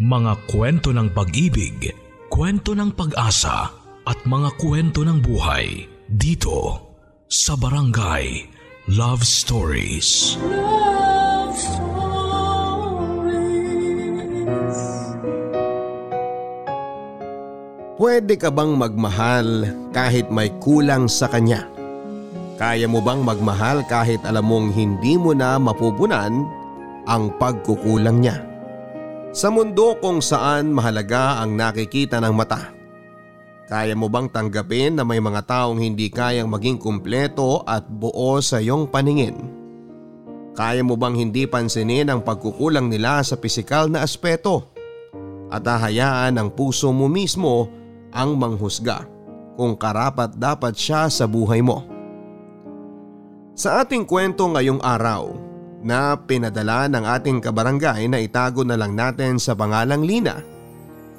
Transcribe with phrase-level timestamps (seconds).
[0.00, 1.92] Mga kwento ng pag-ibig,
[2.32, 3.68] kwento ng pag-asa
[4.08, 6.88] at mga kwento ng buhay dito
[7.28, 8.48] sa Barangay
[8.96, 10.40] Love Stories.
[10.40, 12.00] Love Stories.
[18.00, 21.68] Pwede ka bang magmahal kahit may kulang sa kanya?
[22.56, 26.48] Kaya mo bang magmahal kahit alam mong hindi mo na mapupunan
[27.04, 28.49] ang pagkukulang niya?
[29.30, 32.74] Sa mundo kung saan mahalaga ang nakikita ng mata.
[33.70, 38.58] Kaya mo bang tanggapin na may mga taong hindi kayang maging kumpleto at buo sa
[38.58, 39.38] iyong paningin?
[40.58, 44.74] Kaya mo bang hindi pansinin ang pagkukulang nila sa pisikal na aspeto?
[45.46, 47.70] At hahayaan ang puso mo mismo
[48.10, 49.06] ang manghusga
[49.54, 51.86] kung karapat dapat siya sa buhay mo.
[53.54, 55.49] Sa ating kwento ngayong araw,
[55.80, 60.44] na pinadala ng ating kabarangay na itago na lang natin sa pangalang Lina.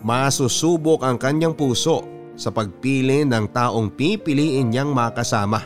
[0.02, 2.06] Masusubok ang kanyang puso
[2.38, 5.62] sa pagpili ng taong pipiliin niyang makasama.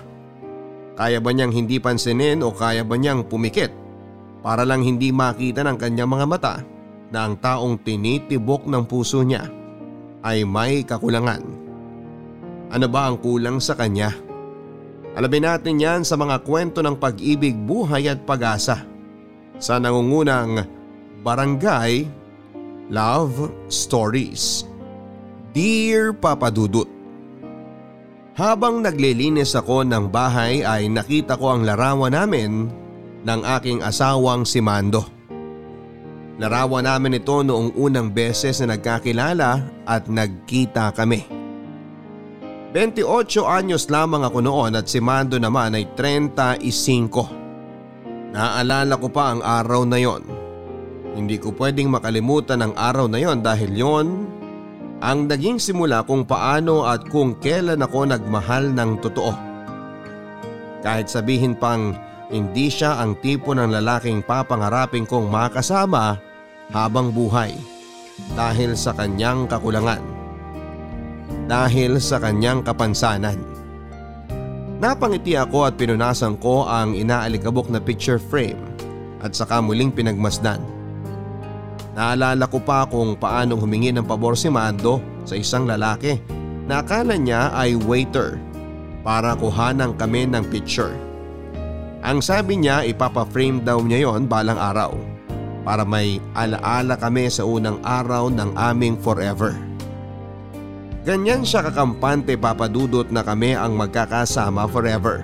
[0.95, 3.71] Kaya ba niyang hindi pansinin o kaya ba niyang pumikit
[4.39, 6.55] para lang hindi makita ng kanyang mga mata
[7.11, 9.47] na ang taong tinitibok ng puso niya
[10.23, 11.43] ay may kakulangan.
[12.71, 14.24] Ano ba ang kulang sa kanya?
[15.15, 18.83] Alamin natin yan sa mga kwento ng pag-ibig, buhay at pag-asa
[19.55, 20.67] sa nangungunang
[21.23, 22.03] Barangay
[22.91, 24.67] Love Stories.
[25.55, 26.91] Dear Papa Dudut
[28.35, 32.67] Habang naglilinis ako ng bahay ay nakita ko ang larawan namin
[33.23, 35.07] ng aking asawang si Mando.
[36.35, 41.34] Larawan namin ito noong unang beses na nagkakilala at nagkita kami.
[42.75, 48.35] 28 anyos lamang ako noon at si Mando naman ay 35.
[48.35, 50.19] Naalala ko pa ang araw na yon.
[51.15, 54.27] Hindi ko pwedeng makalimutan ang araw na yon dahil yon
[54.99, 59.31] ang naging simula kung paano at kung kailan ako nagmahal ng totoo.
[60.83, 61.95] Kahit sabihin pang
[62.27, 66.19] hindi siya ang tipo ng lalaking papangarapin kong makasama
[66.75, 67.55] habang buhay
[68.35, 70.24] dahil sa kanyang kakulangan
[71.45, 73.37] dahil sa kanyang kapansanan.
[74.75, 78.59] Napangiti ako at pinunasan ko ang inaalikabok na picture frame
[79.23, 80.59] at saka muling pinagmasdan.
[81.95, 86.19] Naalala ko pa kung paanong humingi ng pabor si Mando sa isang lalaki
[86.67, 88.35] na akala niya ay waiter
[88.99, 90.91] para kuhanan kami ng picture.
[92.03, 94.93] Ang sabi niya ipapa-frame daw niya yon balang araw
[95.65, 99.55] para may alaala kami sa unang araw ng aming forever.
[101.05, 105.21] Ganyan siya kakampante papadudot na kami ang magkakasama forever.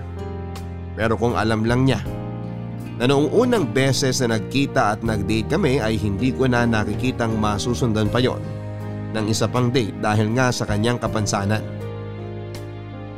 [0.94, 2.06] Pero kung alam lang niya
[3.02, 8.14] na noong unang beses na nagkita at nagdate kami ay hindi ko na nakikitang masusundan
[8.14, 8.38] pa yon
[9.18, 11.66] ng isa pang date dahil nga sa kanyang kapansanan.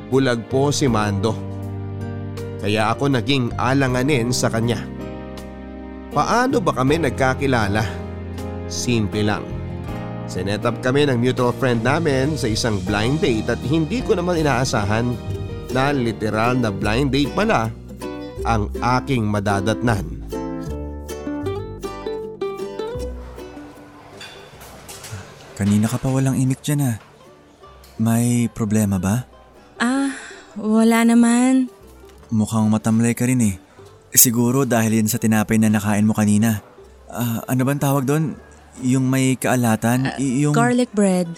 [0.08, 1.36] Bulag po si Mando.
[2.64, 4.80] Kaya ako naging alanganin sa kanya.
[6.16, 7.84] Paano ba kami nagkakilala?
[8.72, 9.53] Simple lang
[10.34, 14.42] Sinet up kami ng mutual friend namin sa isang blind date at hindi ko naman
[14.42, 15.14] inaasahan
[15.70, 17.70] na literal na blind date pala
[18.42, 18.66] ang
[18.98, 20.02] aking madadatnan.
[25.54, 26.98] Kanina ka pa walang imik dyan ah.
[28.02, 29.30] May problema ba?
[29.78, 30.18] Ah,
[30.58, 31.70] wala naman.
[32.34, 33.62] Mukhang matamlay ka rin eh.
[34.18, 36.66] Siguro dahil yan sa tinapay na nakain mo kanina.
[37.06, 38.34] Uh, ano bang tawag doon?
[38.82, 40.18] Yung may kaalatan?
[40.18, 40.56] Uh, yung...
[40.58, 41.30] Garlic bread.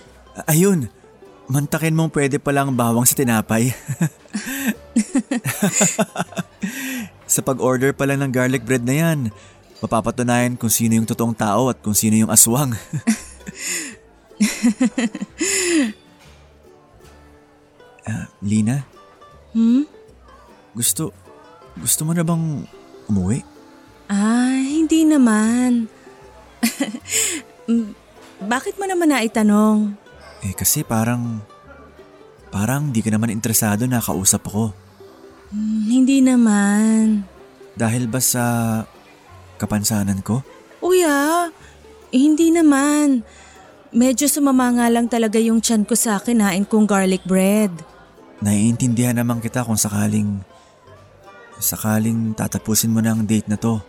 [0.48, 0.88] Ayun.
[1.46, 3.70] Mantakin mong pwede palang bawang sa tinapay.
[7.34, 9.20] sa pag-order pala ng garlic bread na yan,
[9.84, 12.74] mapapatunayan kung sino yung totoong tao at kung sino yung aswang.
[18.10, 18.82] uh, Lina?
[19.54, 19.86] Hmm?
[20.74, 21.14] Gusto,
[21.78, 22.66] gusto mo na bang
[23.06, 23.46] umuwi?
[24.10, 25.88] Ah, hindi naman.
[28.54, 29.96] Bakit mo naman naitanong?
[30.46, 31.42] Eh kasi parang,
[32.54, 34.76] parang di ka naman interesado na kausap ako.
[35.50, 37.26] Hmm, hindi naman.
[37.76, 38.44] Dahil ba sa
[39.58, 40.44] kapansanan ko?
[40.84, 41.50] Uya,
[42.12, 43.24] eh, hindi naman.
[43.96, 47.72] Medyo sumama nga lang talaga yung tiyan ko sa kinain kong garlic bread.
[48.44, 50.44] Naiintindihan naman kita kung sakaling,
[51.58, 53.80] sakaling tatapusin mo na ang date na to.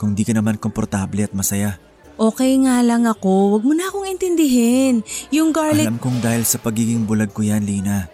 [0.00, 1.76] Kung di ka naman komportable at masaya.
[2.16, 5.04] Okay nga lang ako, wag mo na akong intindihin.
[5.28, 5.84] Yung garlic…
[5.84, 8.08] Alam kong dahil sa pagiging bulag ko yan, Lina.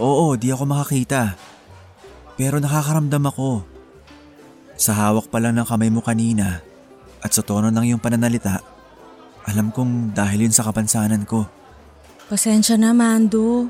[0.00, 1.36] Oo, di ako makakita.
[2.40, 3.68] Pero nakakaramdam ako.
[4.80, 6.64] Sa hawak pa lang ng kamay mo kanina
[7.20, 8.64] at sa tono ng iyong pananalita,
[9.44, 11.44] alam kong dahil yun sa kapansanan ko.
[12.32, 13.68] Pasensya na, Mando.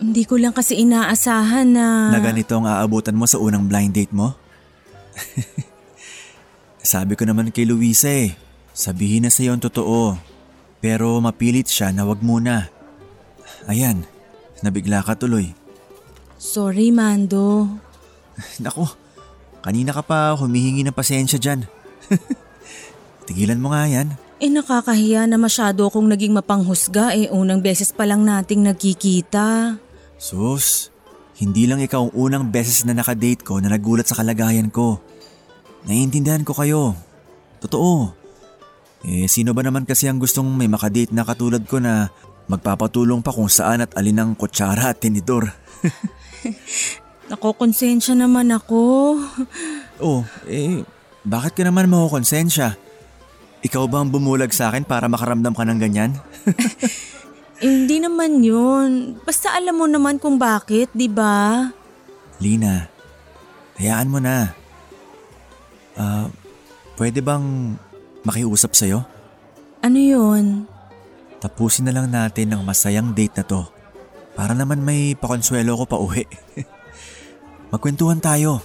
[0.00, 1.86] Hindi ko lang kasi inaasahan na...
[2.16, 4.32] Na ganito ang aabutan mo sa unang blind date mo?
[6.82, 8.38] Sabi ko naman kay Luisa eh,
[8.70, 10.14] sabihin na sa'yo ang totoo.
[10.78, 12.70] Pero mapilit siya na wag muna.
[13.66, 14.06] Ayan,
[14.62, 15.50] nabigla ka tuloy.
[16.38, 17.66] Sorry, Mando.
[18.62, 18.86] Nako,
[19.58, 21.66] kanina ka pa humihingi ng pasensya dyan.
[23.26, 24.14] Tigilan mo nga yan.
[24.38, 29.74] Eh nakakahiya na masyado akong naging mapanghusga eh unang beses pa lang nating nagkikita.
[30.14, 30.94] Sus,
[31.42, 35.02] hindi lang ikaw ang unang beses na nakadate ko na nagulat sa kalagayan ko.
[35.88, 36.92] Naiintindihan ko kayo.
[37.64, 38.12] Totoo.
[39.08, 42.12] Eh sino ba naman kasi ang gustong may makadate na katulad ko na
[42.46, 45.48] magpapatulong pa kung saan at alin ang kutsara at tinidor.
[47.32, 48.80] Nakokonsensya naman ako.
[50.00, 50.84] oh, eh
[51.24, 52.76] bakit ka naman makukonsensya?
[53.64, 56.12] Ikaw ba ang bumulag sa akin para makaramdam ka ng ganyan?
[57.58, 59.18] Eh, hindi naman yun.
[59.26, 61.66] Basta alam mo naman kung bakit, di ba?
[62.38, 62.86] Lina,
[63.74, 64.54] hayaan mo na.
[65.98, 66.30] Ah,
[66.94, 67.74] pwede bang
[68.22, 69.02] makiusap sa'yo?
[69.82, 70.70] Ano yun?
[71.42, 73.66] Tapusin na lang natin ang masayang date na to.
[74.38, 76.22] Para naman may pakonsuelo ko pa uwi.
[77.74, 78.62] Magkwentuhan tayo.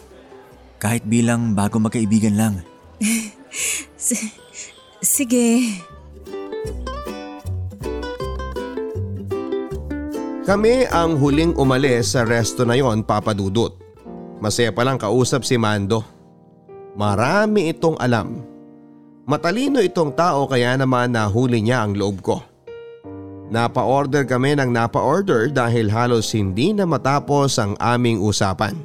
[0.77, 2.61] Kahit bilang bago magkaibigan lang.
[3.97, 4.37] S-
[5.01, 5.81] sige.
[10.43, 13.73] Kami ang huling umalis sa resto na yon papadudot.
[14.43, 16.12] Masaya palang kausap si Mando.
[16.93, 18.45] Marami itong alam.
[19.25, 22.37] Matalino itong tao kaya naman nahuli niya ang loob ko.
[23.49, 28.77] Napa-order kami ng napa-order dahil halos hindi na matapos ang aming usapan.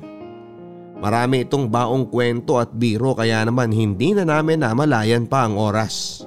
[0.98, 6.24] Marami itong baong kwento at biro kaya naman hindi na namin namalayan pa ang oras.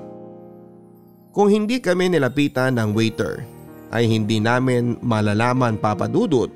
[1.31, 3.43] Kung hindi kami nilapitan ng waiter
[3.91, 6.49] ay hindi namin malalaman papadudot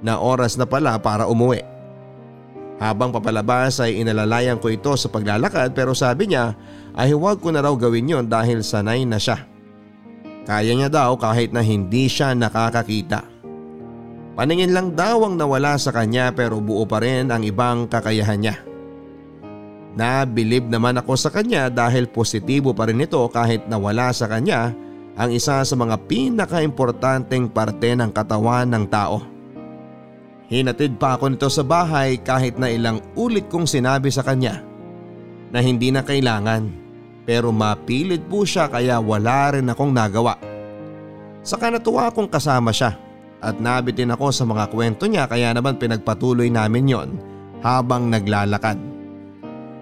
[0.00, 1.69] na oras na pala para umuwi.
[2.80, 6.56] Habang papalabas ay inalalayan ko ito sa paglalakad pero sabi niya
[6.96, 9.44] ay huwag ko na raw gawin yon dahil sanay na siya.
[10.48, 13.20] Kaya niya daw kahit na hindi siya nakakakita.
[14.32, 18.56] Paningin lang daw ang nawala sa kanya pero buo pa rin ang ibang kakayahan niya.
[19.92, 24.72] Nabilib naman ako sa kanya dahil positibo pa rin ito kahit nawala sa kanya
[25.20, 29.29] ang isa sa mga pinaka-importanteng parte ng katawan ng tao.
[30.50, 34.58] Hinatid pa ako nito sa bahay kahit na ilang ulit kong sinabi sa kanya
[35.54, 36.66] na hindi na kailangan
[37.22, 40.34] pero mapilit po siya kaya wala rin akong nagawa.
[41.46, 42.98] Saka natuwa akong kasama siya
[43.38, 47.08] at nabitin ako sa mga kwento niya kaya naman pinagpatuloy namin yon
[47.62, 48.74] habang naglalakad.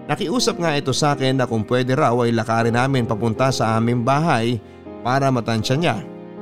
[0.05, 4.05] Nakiusap nga ito sa akin na kung pwede raw ay lakarin namin papunta sa aming
[4.05, 4.61] bahay
[5.01, 5.97] para matansya niya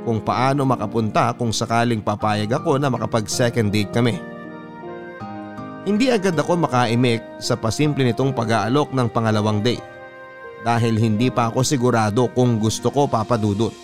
[0.08, 4.16] kung paano makapunta kung sakaling papayag ako na makapag second date kami.
[5.84, 9.84] Hindi agad ako makaimik sa pasimple nitong pag-aalok ng pangalawang date
[10.64, 13.76] dahil hindi pa ako sigurado kung gusto ko papadudot.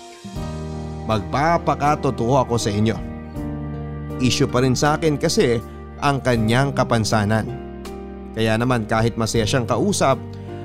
[1.03, 2.95] Magpapakatotoo ako sa inyo.
[4.23, 5.59] Issue pa rin sa akin kasi
[5.99, 7.51] ang kanyang kapansanan.
[8.31, 10.15] Kaya naman kahit masaya siyang kausap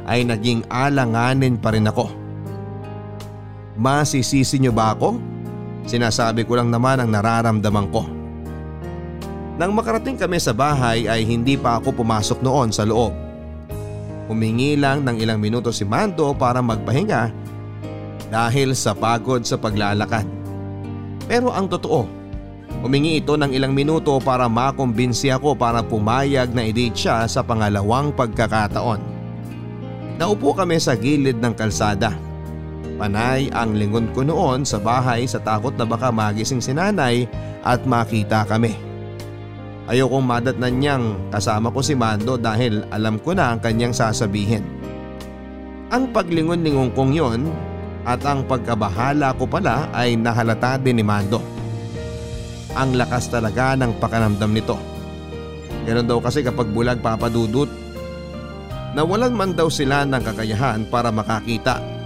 [0.06, 2.06] ay naging alanganin pa rin ako.
[3.78, 5.37] Masisisi niyo ba ako?
[5.88, 8.04] Sinasabi ko lang naman ang nararamdaman ko.
[9.56, 13.10] Nang makarating kami sa bahay ay hindi pa ako pumasok noon sa loob.
[14.28, 17.32] Humingi lang ng ilang minuto si Mando para magpahinga
[18.28, 20.28] dahil sa pagod sa paglalakad.
[21.24, 22.04] Pero ang totoo,
[22.84, 28.12] humingi ito ng ilang minuto para makumbinsi ako para pumayag na i-date siya sa pangalawang
[28.12, 29.00] pagkakataon.
[30.20, 32.27] Naupo kami sa gilid ng kalsada.
[32.98, 37.30] Panay ang lingon ko noon sa bahay sa takot na baka magising si nanay
[37.62, 38.74] at makita kami.
[39.86, 44.66] Ayokong madatnan niyang kasama ko si Mando dahil alam ko na ang kanyang sasabihin.
[45.94, 47.46] Ang paglingon-lingon kong yon
[48.02, 51.38] at ang pagkabahala ko pala ay nahalata din ni Mando.
[52.74, 54.76] Ang lakas talaga ng pakanamdam nito.
[55.86, 57.70] Ganon daw kasi kapag bulag papadudot.
[58.92, 61.97] Nawalan man daw sila ng kakayahan para makakita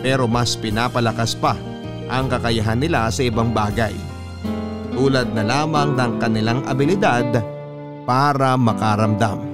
[0.00, 1.56] pero mas pinapalakas pa
[2.08, 3.92] ang kakayahan nila sa ibang bagay.
[4.96, 7.28] Tulad na lamang ng kanilang abilidad
[8.08, 9.44] para makaramdam.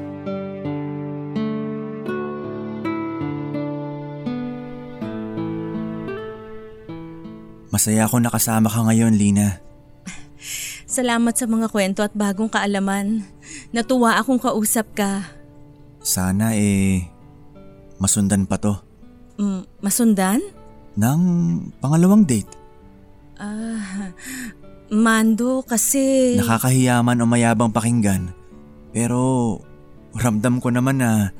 [7.75, 9.59] Masaya ako nakasama ka ngayon, Lina.
[10.87, 13.27] Salamat sa mga kwento at bagong kaalaman.
[13.75, 15.27] Natuwa akong kausap ka.
[15.99, 17.11] Sana eh,
[17.99, 18.79] masundan pa to.
[19.39, 20.41] Mm, masundan?
[20.95, 21.23] Ng
[21.83, 22.51] pangalawang date.
[23.35, 24.15] Ah,
[24.95, 26.37] Mando kasi...
[26.39, 28.31] Nakakahiyaman o mayabang pakinggan.
[28.95, 29.59] Pero
[30.15, 31.35] ramdam ko naman na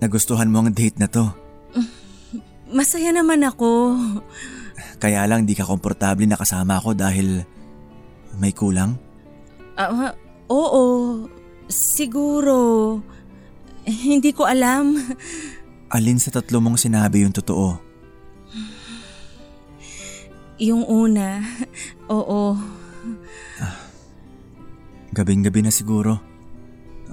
[0.00, 1.28] nagustuhan mo ang date na to.
[2.76, 4.00] Masaya naman ako.
[4.96, 7.44] Kaya lang di ka komportable na kasama ako dahil
[8.40, 8.96] may kulang?
[9.76, 10.16] Ah,
[10.48, 10.84] oo,
[11.68, 12.96] siguro.
[13.84, 14.96] Hindi ko alam.
[15.90, 17.76] Alin sa tatlo mong sinabi yung totoo?
[20.60, 21.42] Yung una,
[22.06, 22.54] oo.
[25.10, 26.22] Gabing-gabi na siguro.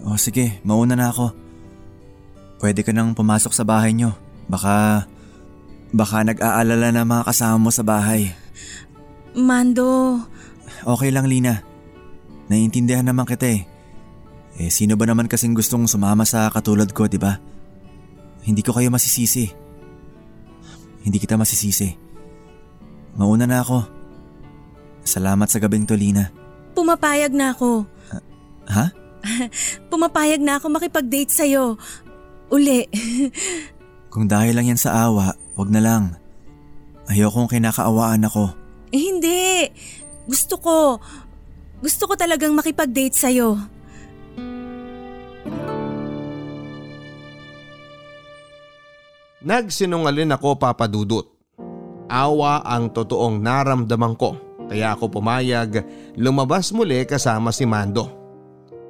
[0.05, 1.33] O sige, mauna na ako.
[2.61, 4.13] Pwede ka nang pumasok sa bahay nyo.
[4.45, 5.07] Baka,
[5.89, 8.29] baka nag-aalala na mga kasama mo sa bahay.
[9.33, 10.21] Mando,
[10.85, 11.65] Okay lang Lina.
[12.47, 13.61] Naiintindihan naman kita eh.
[14.57, 17.41] Eh sino ba naman kasing gustong sumama sa katulad ko, di ba?
[18.47, 19.51] Hindi ko kayo masisisi.
[21.03, 21.91] Hindi kita masisisi.
[23.19, 23.83] Mauna na ako.
[25.03, 26.31] Salamat sa gabing to, Lina.
[26.71, 27.83] pumapayag na ako.
[28.67, 28.85] Ha?
[29.91, 31.75] Pumapayag na ako makipag-date sa'yo.
[32.53, 32.85] Uli.
[34.13, 36.03] Kung dahil lang yan sa awa, wag na lang.
[37.09, 38.51] Ayokong kinakaawaan ako.
[38.91, 39.67] Eh, hindi.
[40.27, 40.75] Gusto ko.
[41.79, 43.57] Gusto ko talagang makipag-date sa'yo.
[49.37, 51.29] Nagsinungalin ako papadudot.
[52.09, 54.33] Awa ang totoong naramdaman ko
[54.67, 55.85] kaya ako pumayag
[56.17, 58.09] lumabas muli kasama si Mando.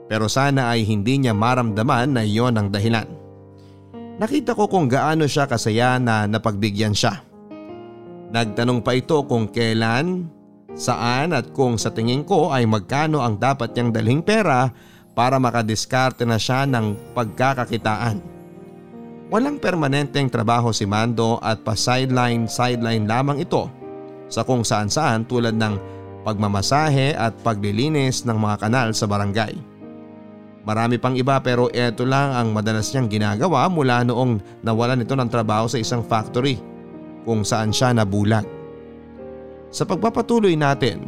[0.08, 3.06] Pero sana ay hindi niya maramdaman na iyon ang dahilan.
[4.18, 7.22] Nakita ko kung gaano siya kasaya na napagbigyan siya.
[8.32, 10.32] Nagtanong pa ito kung kailan,
[10.74, 14.72] saan at kung sa tingin ko ay magkano ang dapat niyang dalhing pera
[15.12, 18.37] para makadiskarte na siya ng pagkakakitaan.
[19.28, 23.68] Walang permanenteng trabaho si Mando at pa sideline sideline lamang ito
[24.32, 25.76] sa kung saan saan tulad ng
[26.24, 29.52] pagmamasahe at paglilinis ng mga kanal sa barangay.
[30.64, 35.28] Marami pang iba pero eto lang ang madalas niyang ginagawa mula noong nawalan ito ng
[35.28, 36.60] trabaho sa isang factory
[37.28, 38.48] kung saan siya nabulag.
[39.76, 41.04] Sa pagpapatuloy natin,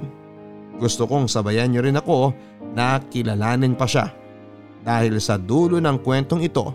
[0.76, 2.36] gusto kong sabayan niyo rin ako
[2.76, 4.12] na kilalanin pa siya
[4.84, 6.72] dahil sa dulo ng kwentong ito,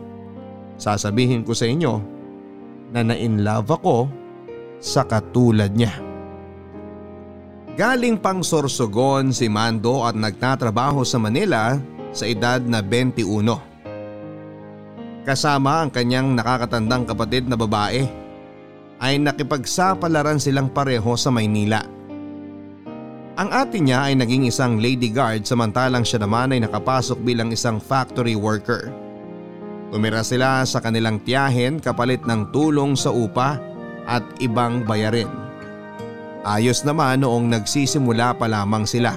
[0.77, 2.15] sasabihin ko sa inyo
[2.95, 4.07] na na-inlove ako
[4.79, 5.91] sa katulad niya.
[7.75, 11.75] Galing pang Sorsogon si Mando at nagtatrabaho sa Manila
[12.15, 15.27] sa edad na 21.
[15.27, 18.07] Kasama ang kanyang nakakatandang kapatid na babae
[19.03, 21.83] ay nakipagsapalaran silang pareho sa Maynila.
[23.35, 27.83] Ang ate niya ay naging isang lady guard samantalang siya naman ay nakapasok bilang isang
[27.83, 28.95] factory worker.
[29.93, 33.61] Tumira sila sa kanilang tiyahin kapalit ng tulong sa upa
[34.05, 35.29] at ibang bayarin.
[36.45, 39.17] Ayos naman noong nagsisimula pa lamang sila.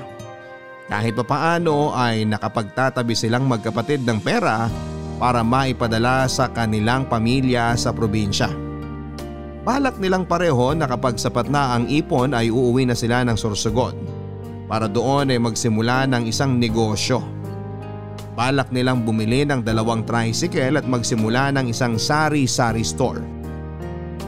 [0.88, 4.72] Kahit papaano ay nakapagtatabi silang magkapatid ng pera
[5.20, 8.48] para maipadala sa kanilang pamilya sa probinsya.
[9.68, 13.92] Balak nilang pareho na kapag sapat na ang ipon ay uuwi na sila ng Sorsogon
[14.72, 17.20] para doon ay magsimula ng isang negosyo.
[18.38, 23.18] Balak nilang bumili ng dalawang tricycle at magsimula ng isang sari-sari store.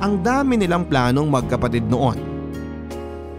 [0.02, 2.18] Ang dami nilang planong magkapatid noon.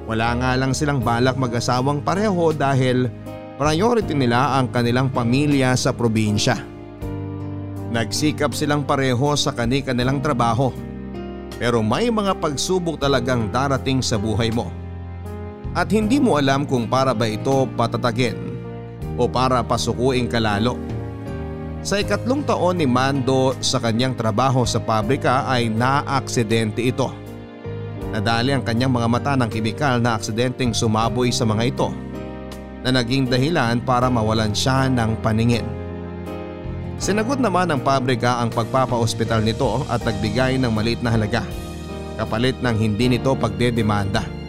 [0.06, 3.10] Wala nga lang silang balak mag-asawang pareho dahil
[3.58, 6.54] priority nila ang kanilang pamilya sa probinsya.
[7.90, 10.70] Nagsikap silang pareho sa kani-kanilang trabaho
[11.58, 14.70] pero may mga pagsubok talagang darating sa buhay mo.
[15.74, 18.49] At hindi mo alam kung para ba ito patatagin
[19.20, 20.80] o para pasukuin ka lalo.
[21.84, 27.12] Sa ikatlong taon ni Mando sa kanyang trabaho sa pabrika ay naaksidente ito.
[28.10, 31.88] Nadali ang kanyang mga mata ng kemikal na aksidenteng sumaboy sa mga ito
[32.80, 35.64] na naging dahilan para mawalan siya ng paningin.
[37.00, 41.44] Sinagot naman ng pabrika ang pagpapa-ospital nito at nagbigay ng maliit na halaga
[42.20, 44.39] kapalit ng hindi nito pagdedemanda.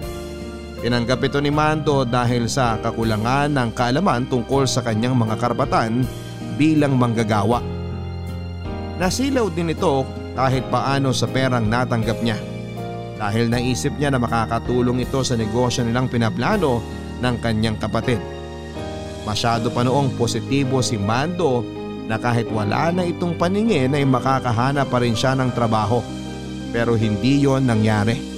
[0.82, 6.02] Tinanggap ito ni Mando dahil sa kakulangan ng kaalaman tungkol sa kanyang mga karapatan
[6.58, 7.62] bilang manggagawa.
[8.98, 10.02] Nasilaw din ito
[10.34, 12.38] kahit paano sa perang natanggap niya
[13.22, 16.82] dahil naisip niya na makakatulong ito sa negosyo nilang pinaplano
[17.22, 18.18] ng kanyang kapatid.
[19.22, 21.62] Masyado pa noong positibo si Mando
[22.10, 26.02] na kahit wala na itong paningin ay makakahanap pa rin siya ng trabaho
[26.74, 28.31] pero hindi yon nangyari.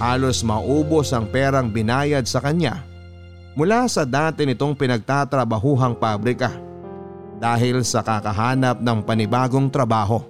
[0.00, 2.80] Halos maubos ang perang binayad sa kanya
[3.52, 6.56] mula sa dati nitong pinagtatrabahuhang pabrika
[7.36, 10.24] dahil sa kakahanap ng panibagong trabaho.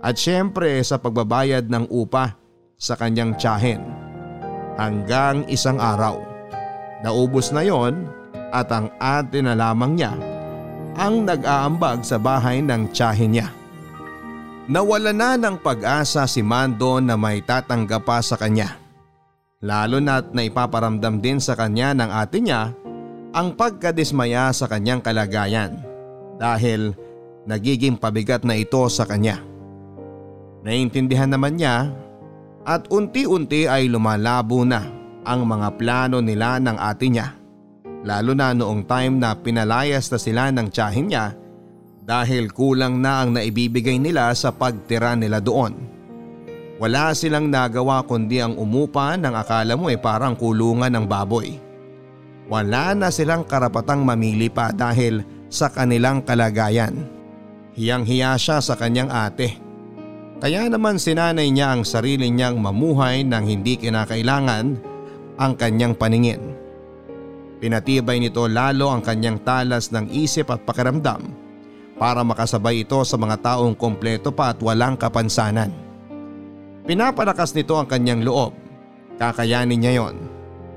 [0.00, 2.32] At syempre sa pagbabayad ng upa
[2.80, 3.84] sa kanyang tiyahin.
[4.80, 6.16] Hanggang isang araw.
[7.04, 8.08] Naubos na yon
[8.48, 10.16] at ang ate na lamang niya
[10.96, 13.59] ang nag-aambag sa bahay ng tiyahin niya.
[14.70, 18.78] Nawala na ng pag-asa si Mando na may tatanggap pa sa kanya.
[19.58, 22.70] Lalo na't naipaparamdam din sa kanya ng ate niya
[23.34, 25.74] ang pagkadismaya sa kanyang kalagayan
[26.38, 26.94] dahil
[27.50, 29.42] nagiging pabigat na ito sa kanya.
[30.62, 31.90] Naintindihan naman niya
[32.62, 34.86] at unti-unti ay lumalabo na
[35.26, 37.34] ang mga plano nila ng ate niya.
[38.06, 41.39] Lalo na noong time na pinalayas na sila ng tiyahin niya
[42.00, 45.76] dahil kulang na ang naibibigay nila sa pagtira nila doon.
[46.80, 51.60] Wala silang nagawa kundi ang umupa ng akala mo ay parang kulungan ng baboy.
[52.48, 55.20] Wala na silang karapatang mamili pa dahil
[55.52, 57.04] sa kanilang kalagayan.
[57.76, 59.60] Hiyang-hiya siya sa kanyang ate.
[60.40, 64.66] Kaya naman sinanay niya ang sarili niyang mamuhay nang hindi kinakailangan
[65.36, 66.56] ang kanyang paningin.
[67.60, 71.49] Pinatibay nito lalo ang kanyang talas ng isip at pakiramdam
[72.00, 75.68] para makasabay ito sa mga taong kompleto pa at walang kapansanan.
[76.88, 78.56] Pinapalakas nito ang kanyang loob.
[79.20, 80.16] Kakayanin niya yon.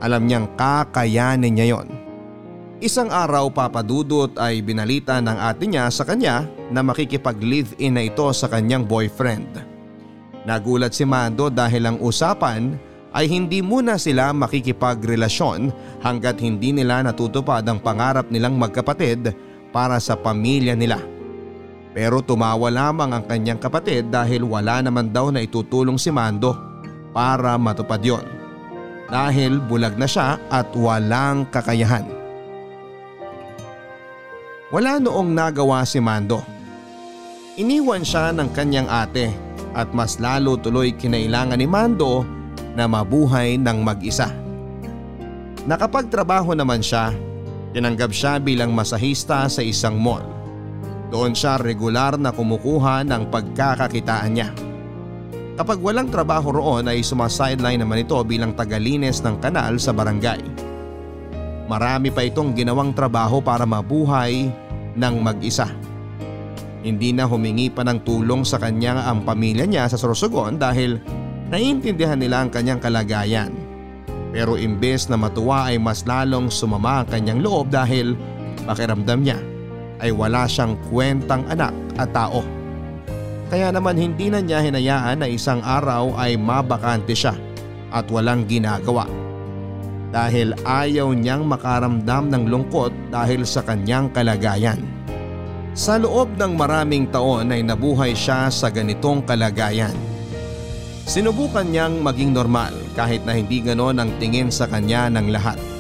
[0.04, 1.88] Alam niyang kakayanin niya yon.
[2.84, 8.52] Isang araw papadudot ay binalita ng ate niya sa kanya na makikipag-live-in na ito sa
[8.52, 9.64] kanyang boyfriend.
[10.44, 12.76] Nagulat si Mando dahil ang usapan
[13.16, 15.72] ay hindi muna sila makikipagrelasyon
[16.04, 19.32] hanggat hindi nila natutupad ang pangarap nilang magkapatid
[19.72, 21.13] para sa pamilya nila.
[21.94, 26.58] Pero tumawa lamang ang kanyang kapatid dahil wala naman daw na itutulong si Mando
[27.14, 28.26] para matupad yon.
[29.14, 32.10] Dahil bulag na siya at walang kakayahan.
[34.74, 36.42] Wala noong nagawa si Mando.
[37.62, 39.30] Iniwan siya ng kanyang ate
[39.78, 42.26] at mas lalo tuloy kinailangan ni Mando
[42.74, 44.34] na mabuhay ng mag-isa.
[45.70, 47.14] Nakapagtrabaho naman siya,
[47.70, 50.26] tinanggap siya bilang masahista sa isang mall.
[51.14, 54.50] Doon siya regular na kumukuha ng pagkakakitaan niya.
[55.54, 60.42] Kapag walang trabaho roon ay sumasideline naman ito bilang tagalinis ng kanal sa barangay.
[61.70, 64.50] Marami pa itong ginawang trabaho para mabuhay
[64.98, 65.70] ng mag-isa.
[66.82, 70.98] Hindi na humingi pa ng tulong sa kanya ang pamilya niya sa Sorsogon dahil
[71.54, 73.54] naiintindihan nila ang kanyang kalagayan.
[74.34, 78.18] Pero imbes na matuwa ay mas lalong sumama ang kanyang loob dahil
[78.66, 79.53] pakiramdam niya
[80.04, 82.44] ay wala siyang kwentang anak at tao.
[83.48, 87.34] Kaya naman hindi na niya hinayaan na isang araw ay mabakante siya
[87.94, 89.08] at walang ginagawa.
[90.14, 94.78] Dahil ayaw niyang makaramdam ng lungkot dahil sa kanyang kalagayan.
[95.74, 99.94] Sa loob ng maraming taon ay nabuhay siya sa ganitong kalagayan.
[101.10, 105.73] Sinubukan niyang maging normal kahit na hindi ganon ang tingin sa kanya ng lahat.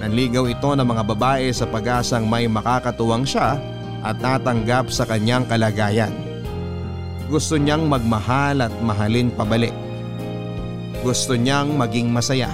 [0.00, 3.60] Nanligaw ito ng mga babae sa pag-asang may makakatuwang siya
[4.00, 6.12] at natanggap sa kanyang kalagayan.
[7.28, 9.76] Gusto niyang magmahal at mahalin pabalik.
[11.04, 12.48] Gusto niyang maging masaya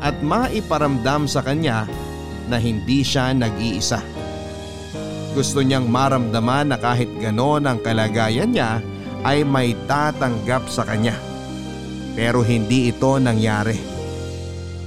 [0.00, 1.84] at maiparamdam sa kanya
[2.48, 4.00] na hindi siya nag-iisa.
[5.36, 8.80] Gusto niyang maramdaman na kahit ganon ang kalagayan niya
[9.22, 11.14] ay may tatanggap sa kanya.
[12.16, 13.97] Pero hindi ito nangyari.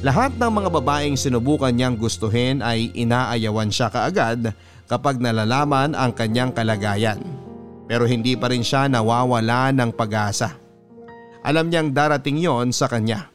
[0.01, 4.49] Lahat ng mga babaeng sinubukan niyang gustuhin ay inaayawan siya kaagad
[4.89, 7.21] kapag nalalaman ang kanyang kalagayan.
[7.85, 10.57] Pero hindi pa rin siya nawawala ng pag-asa.
[11.45, 13.29] Alam niyang darating yon sa kanya.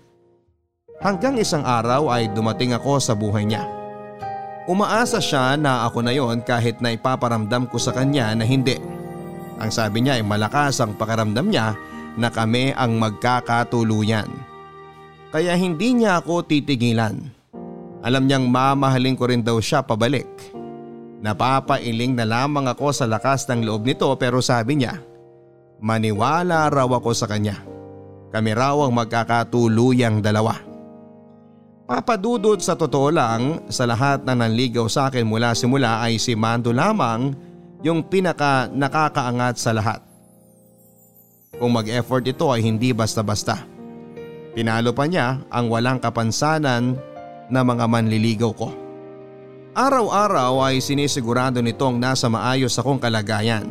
[0.98, 3.62] Hanggang isang araw ay dumating ako sa buhay niya.
[4.66, 8.74] Umaasa siya na ako na yon kahit na ipaparamdam ko sa kanya na hindi.
[9.62, 11.79] Ang sabi niya ay malakas ang pakaramdam niya
[12.18, 14.55] na kami ang magkakatuluyan
[15.30, 17.18] kaya hindi niya ako titigilan.
[18.06, 20.28] Alam niyang mamahalin ko rin daw siya pabalik.
[21.18, 25.02] Napapailing na lamang ako sa lakas ng loob nito pero sabi niya,
[25.82, 27.58] maniwala raw ako sa kanya.
[28.30, 30.54] Kami raw ang magkakatuluyang dalawa.
[31.86, 36.74] Papadudod sa totoo lang, sa lahat na nanligaw sa akin mula simula ay si Mando
[36.74, 37.34] lamang
[37.82, 40.02] yung pinaka nakakaangat sa lahat.
[41.56, 43.75] Kung mag-effort ito ay hindi basta-basta.
[44.56, 46.96] Pinalo pa niya ang walang kapansanan
[47.52, 48.72] na mga manliligaw ko.
[49.76, 53.68] Araw-araw ay sinisigurado nitong nasa maayos akong kalagayan.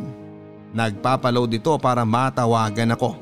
[0.78, 3.18] Nagpapaload ito para matawagan ako.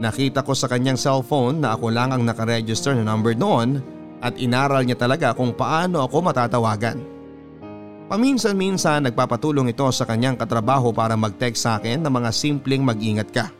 [0.00, 3.84] Nakita ko sa kanyang cellphone na ako lang ang nakaregister na number noon
[4.24, 6.98] at inaral niya talaga kung paano ako matatawagan.
[8.08, 13.52] Paminsan-minsan nagpapatulong ito sa kanyang katrabaho para mag-text sa akin ng mga simpleng mag-ingat ka.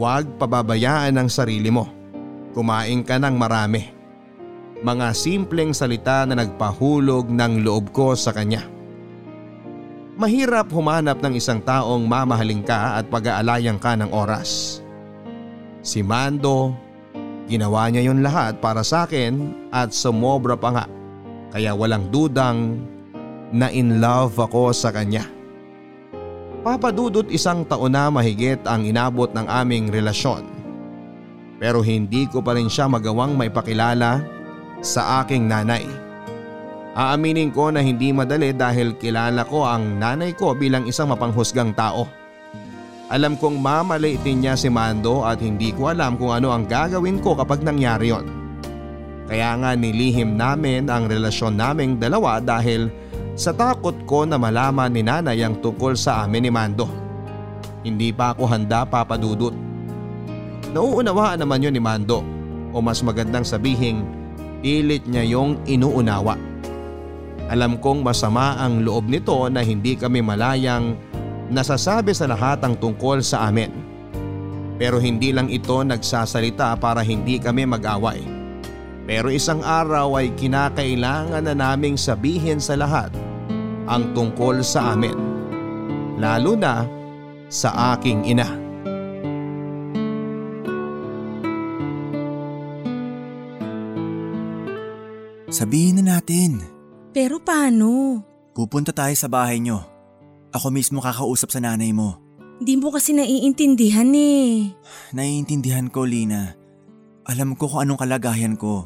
[0.00, 1.95] Huwag pababayaan ang sarili mo.
[2.56, 3.92] Kumain ka ng marami.
[4.80, 8.64] Mga simpleng salita na nagpahulog ng loob ko sa kanya.
[10.16, 14.80] Mahirap humanap ng isang taong mamahaling ka at pag-aalayan ka ng oras.
[15.84, 16.72] Si Mando,
[17.44, 20.86] ginawa niya yon lahat para sa akin at sumobra pa nga.
[21.52, 22.80] Kaya walang dudang
[23.52, 25.28] na in love ako sa kanya.
[26.64, 30.55] Papadudot isang taon na mahigit ang inabot ng aming relasyon.
[31.56, 34.20] Pero hindi ko pa rin siya magawang may pakilala
[34.84, 35.88] sa aking nanay.
[36.96, 42.08] Aaminin ko na hindi madali dahil kilala ko ang nanay ko bilang isang mapanghusgang tao.
[43.12, 47.36] Alam kong mamaliitin niya si Mando at hindi ko alam kung ano ang gagawin ko
[47.36, 48.26] kapag nangyari yon.
[49.28, 52.88] Kaya nga nilihim namin ang relasyon naming dalawa dahil
[53.36, 56.88] sa takot ko na malaman ni nanay ang tungkol sa amin ni Mando.
[57.84, 59.65] Hindi pa ako handa papadudot.
[60.76, 62.20] Nauunawaan naman yun ni Mando
[62.76, 64.04] o mas magandang sabihing
[64.60, 66.36] pilit niya yung inuunawa.
[67.48, 70.92] Alam kong masama ang loob nito na hindi kami malayang
[71.48, 73.72] nasasabi sa lahat ang tungkol sa amin.
[74.76, 78.20] Pero hindi lang ito nagsasalita para hindi kami mag-away.
[79.08, 83.08] Pero isang araw ay kinakailangan na naming sabihin sa lahat
[83.88, 85.16] ang tungkol sa amin.
[86.20, 86.84] Lalo na
[87.48, 88.65] sa aking ina.
[95.56, 96.60] Sabihin na natin.
[97.16, 98.20] Pero paano?
[98.52, 99.80] Pupunta tayo sa bahay nyo.
[100.52, 102.20] Ako mismo kakausap sa nanay mo.
[102.60, 104.76] Hindi mo kasi naiintindihan eh.
[105.16, 106.52] Naiintindihan ko, Lina.
[107.24, 108.84] Alam ko kung anong kalagayan ko.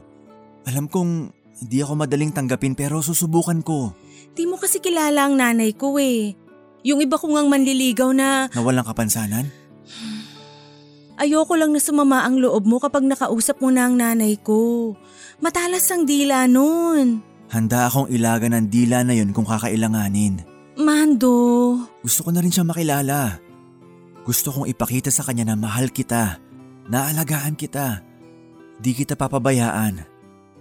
[0.62, 3.90] Alam kong hindi ako madaling tanggapin pero susubukan ko.
[4.38, 6.38] Di mo kasi kilala ang nanay ko eh.
[6.86, 9.50] Yung iba ko ngang manliligaw na Na walang kapansanan?
[11.20, 14.96] Ayoko lang na sumama ang loob mo kapag nakausap mo na ang nanay ko.
[15.38, 17.20] Matalas ang dila nun.
[17.52, 20.40] Handa akong ilaga ng dila na yun kung kakailanganin.
[20.80, 23.36] Mando, Gusto ko na rin siya makilala.
[24.24, 26.40] Gusto kong ipakita sa kanya na mahal kita,
[26.88, 28.00] naalagaan kita.
[28.80, 30.00] Di kita papabayaan.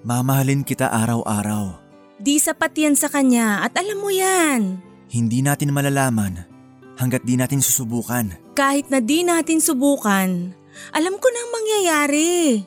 [0.04, 1.88] Mamahalin kita araw-araw.
[2.20, 4.84] di sapat yan sa kanya at alam mo yan.
[5.08, 6.44] Hindi natin malalaman
[7.00, 8.49] hanggat di natin susubukan.
[8.60, 10.52] Kahit na di natin subukan,
[10.92, 12.60] alam ko nang mangyayari.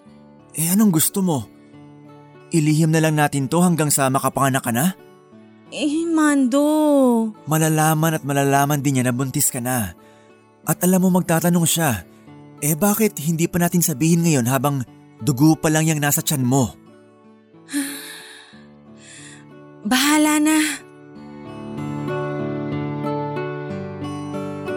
[0.56, 1.44] Eh anong gusto mo?
[2.48, 4.96] Ilihim na lang natin to hanggang sa makapanganak ka na?
[5.68, 6.64] Eh, Mando.
[7.44, 9.92] Malalaman at malalaman din niya na buntis ka na.
[10.64, 12.08] At alam mo magtatanong siya,
[12.64, 14.88] eh bakit hindi pa natin sabihin ngayon habang
[15.20, 16.72] dugo pa lang yung nasa tiyan mo?
[19.92, 20.56] Bahala na.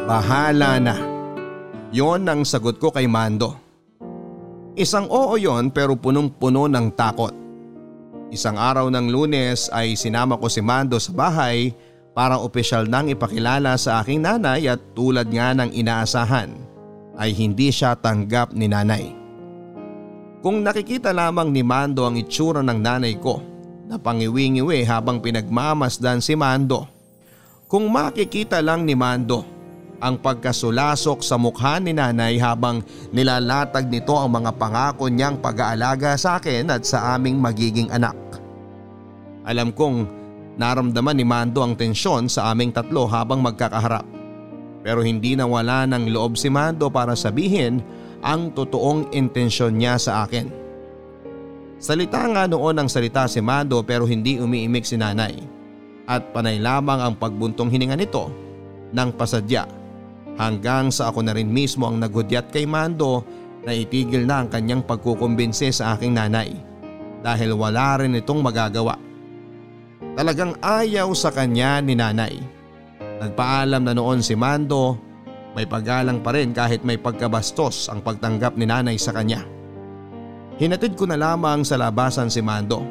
[0.06, 0.94] Bahala na.
[1.89, 3.58] Yon ang sagot ko kay Mando.
[4.78, 7.34] Isang oo yon pero punong-puno ng takot.
[8.30, 11.74] Isang araw ng lunes ay sinama ko si Mando sa bahay
[12.13, 16.54] para opisyal nang ipakilala sa aking nanay at tulad nga ng inaasahan
[17.18, 19.10] ay hindi siya tanggap ni nanay.
[20.46, 23.41] Kung nakikita lamang ni Mando ang itsura ng nanay ko
[23.89, 26.86] na pangiwi-ngiwi habang pinagmamasdan si Mando.
[27.65, 29.55] Kung makikita lang ni Mando
[30.03, 32.84] ang pagkasulasok sa mukha ni nanay habang
[33.15, 38.15] nilalatag nito ang mga pangako niyang pag-aalaga sa akin at sa aming magiging anak.
[39.45, 40.10] Alam kong
[40.60, 44.03] naramdaman ni Mando ang tensyon sa aming tatlo habang magkakaharap.
[44.86, 47.81] Pero hindi nawala ng loob si Mando para sabihin
[48.21, 50.49] ang totoong intensyon niya sa akin.
[51.77, 55.38] Salita nga noon ang salita si Mando pero hindi umiimik si nanay.
[56.05, 58.29] At panay lamang ang pagbuntong hininga nito
[58.93, 59.85] ng pasadya
[60.36, 63.24] hanggang sa ako na rin mismo ang nagudyat kay Mando
[63.65, 66.54] na itigil na ang kanyang pagkukumbinse sa aking nanay
[67.26, 68.93] dahil wala rin itong magagawa.
[70.15, 72.38] Talagang ayaw sa kanya ni nanay.
[73.19, 74.95] Nagpaalam na noon si Mando,
[75.58, 79.41] may paggalang pa rin kahit may pagkabastos ang pagtanggap ni nanay sa kanya.
[80.56, 82.84] Hinatid ko na lamang sa labasan si Mando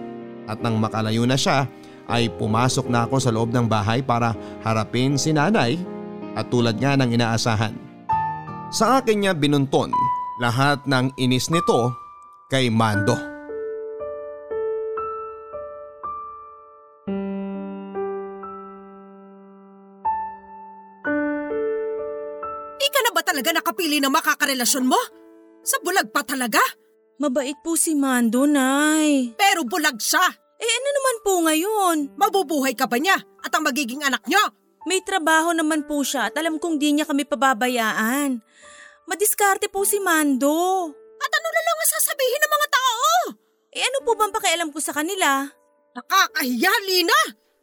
[0.44, 1.64] at nang makalayo na siya
[2.04, 5.80] ay pumasok na ako sa loob ng bahay para harapin si nanay
[6.34, 7.74] at tulad nga ng inaasahan.
[8.74, 9.94] Sa akin niya binunton
[10.42, 11.94] lahat ng inis nito
[12.50, 13.14] kay Mando.
[22.74, 24.98] Di ka na ba talaga nakapili ng makakarelasyon mo?
[25.64, 26.60] Sa bulag pa talaga?
[27.22, 29.38] Mabait po si Mando, Nay.
[29.38, 30.26] Pero bulag siya.
[30.58, 31.96] Eh ano naman po ngayon?
[32.18, 34.42] Mabubuhay ka ba niya at ang magiging anak niyo?
[34.84, 38.40] May trabaho naman po siya at alam kong di niya kami pababayaan.
[39.08, 40.92] Madiskarte po si Mando.
[41.20, 43.08] At ano na lang ang sasabihin ng mga tao?
[43.72, 45.48] Eh ano po bang pakialam ko sa kanila?
[45.96, 47.20] Nakakahiya, Lina!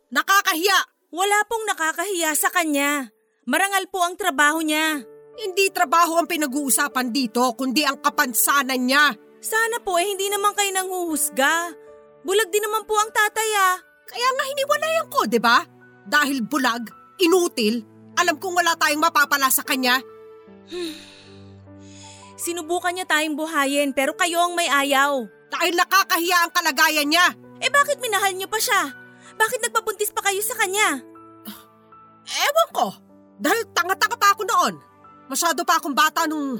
[0.09, 0.79] Nakakahiya!
[1.11, 3.11] Wala pong nakakahiya sa kanya.
[3.45, 5.03] Marangal po ang trabaho niya.
[5.35, 9.11] Hindi trabaho ang pinag-uusapan dito, kundi ang kapansanan niya.
[9.41, 11.73] Sana po eh hindi naman kayo nanghuhusga.
[12.21, 13.75] Bulag din naman po ang tatay ah.
[14.07, 15.65] Kaya nga hiniwalayan ko, di ba?
[16.05, 17.85] Dahil bulag, inutil,
[18.17, 20.01] alam kong wala tayong mapapala sa kanya.
[22.41, 25.29] Sinubukan niya tayong buhayin pero kayo ang may ayaw.
[25.51, 27.27] Dahil nakakahiya ang kalagayan niya.
[27.61, 28.89] Eh bakit minahal niyo pa siya?
[29.37, 30.97] Bakit nagpabuntis pa kayo sa kanya?
[32.49, 32.87] Ewan ko.
[33.41, 34.73] Dahil tanga-tanga pa ako noon.
[35.29, 36.57] Masyado pa akong bata nung,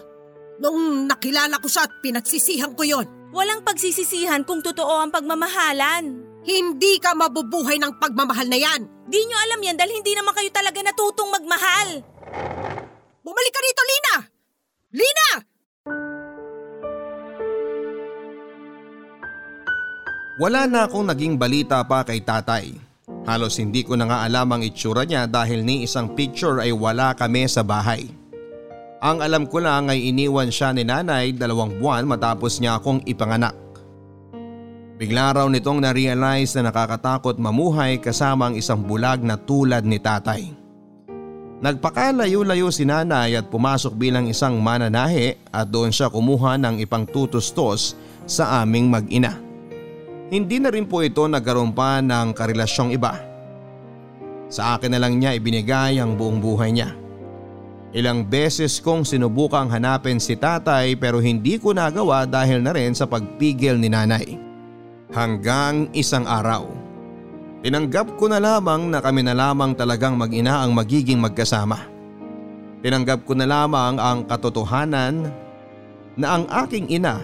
[0.62, 3.06] nung nakilala ko siya at pinagsisihan ko yon.
[3.32, 6.32] Walang pagsisisihan kung totoo ang pagmamahalan.
[6.41, 8.82] Hindi ka mabubuhay ng pagmamahal na yan.
[9.12, 12.00] Di nyo alam yan dahil hindi naman kayo talaga natutong magmahal.
[13.19, 14.15] Bumalik ka rito, Lina!
[14.95, 15.30] Lina!
[20.39, 22.71] Wala na akong naging balita pa kay tatay.
[23.28, 27.12] Halos hindi ko na nga alam ang itsura niya dahil ni isang picture ay wala
[27.12, 28.08] kami sa bahay.
[29.04, 33.71] Ang alam ko lang ay iniwan siya ni nanay dalawang buwan matapos niya akong ipanganak.
[35.02, 40.54] Bigla raw nitong na-realize na nakakatakot mamuhay kasama ang isang bulag na tulad ni tatay.
[41.58, 47.98] Nagpakalayo-layo si nanay at pumasok bilang isang mananahe at doon siya kumuha ng ipang tutustos
[48.30, 49.42] sa aming mag-ina.
[50.30, 53.18] Hindi na rin po ito nagkaroon pa ng karelasyong iba.
[54.54, 56.94] Sa akin na lang niya ibinigay ang buong buhay niya.
[57.90, 63.10] Ilang beses kong sinubukang hanapin si tatay pero hindi ko nagawa dahil na rin sa
[63.10, 64.51] pagpigil ni nanay.
[65.12, 66.71] Hanggang isang araw.
[67.62, 71.78] Tinanggap ko na lamang na kami na lamang talagang mag-ina ang magiging magkasama.
[72.80, 75.30] Tinanggap ko na lamang ang katotohanan
[76.15, 77.19] na ang aking ina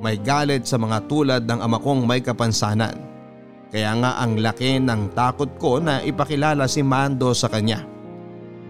[0.00, 2.96] may galit sa mga tulad ng ama kong may kapansanan.
[3.70, 7.84] Kaya nga ang laki ng takot ko na ipakilala si Mando sa kanya.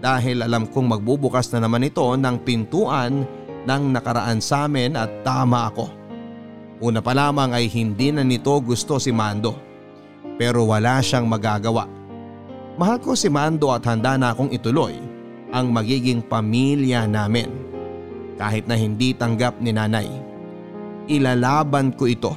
[0.01, 3.23] Dahil alam kong magbubukas na naman ito ng pintuan
[3.63, 6.00] ng nakaraan sa amin at tama ako.
[6.81, 9.53] Una pa lamang ay hindi na nito gusto si Mando.
[10.41, 11.85] Pero wala siyang magagawa.
[12.75, 14.97] Mahal ko si Mando at handa na akong ituloy
[15.53, 17.53] ang magiging pamilya namin.
[18.41, 20.31] Kahit na hindi tanggap ni nanay
[21.11, 22.33] ilalaban ko ito.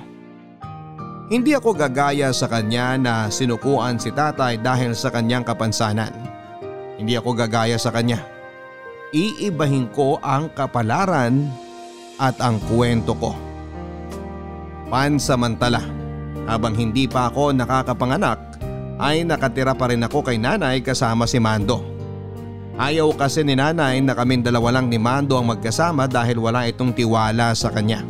[1.31, 6.13] Hindi ako gagaya sa kanya na sinukuan si tatay dahil sa kanyang kapansanan.
[7.01, 8.21] Hindi ako gagaya sa kanya.
[9.15, 11.49] Iibahin ko ang kapalaran
[12.21, 13.33] at ang kwento ko.
[14.93, 15.81] Pansamantala,
[16.45, 18.61] habang hindi pa ako nakakapanganak
[19.01, 21.83] ay nakatira pa rin ako kay nanay kasama si Mando.
[22.75, 26.91] Ayaw kasi ni nanay na kaming dalawa lang ni Mando ang magkasama dahil wala itong
[26.93, 28.03] tiwala sa kanya.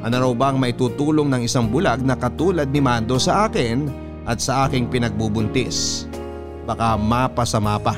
[0.00, 3.86] Ano raw bang may tutulong ng isang bulag na katulad ni Mando sa akin
[4.24, 6.08] at sa aking pinagbubuntis?
[6.66, 7.94] Baka mapasama pa.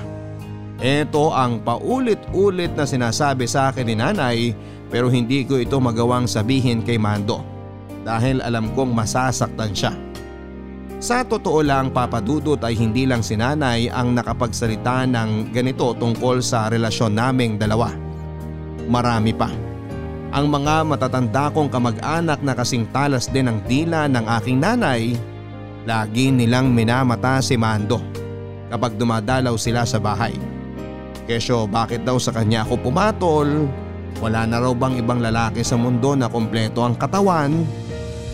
[0.79, 4.39] Ito ang paulit-ulit na sinasabi sa akin ni nanay
[4.93, 7.48] pero hindi ko ito magawang sabihin kay Mando
[8.09, 9.93] dahil alam kong masasaktan siya.
[10.99, 16.73] Sa totoo lang papadudot ay hindi lang si nanay ang nakapagsalita ng ganito tungkol sa
[16.73, 17.93] relasyon naming dalawa.
[18.89, 19.53] Marami pa.
[20.35, 25.15] Ang mga matatanda kong kamag-anak na kasing talas din ang dila ng aking nanay,
[25.87, 28.03] lagi nilang minamata si Mando
[28.67, 30.35] kapag dumadalaw sila sa bahay.
[31.31, 33.69] Kesyo bakit daw sa kanya ako pumatol?
[34.19, 37.63] Wala na raw bang ibang lalaki sa mundo na kompleto ang katawan?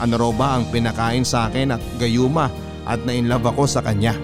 [0.03, 2.51] Ano raw ba ang pinakain sa akin at gayuma
[2.89, 4.19] at nainlove ako sa kanya?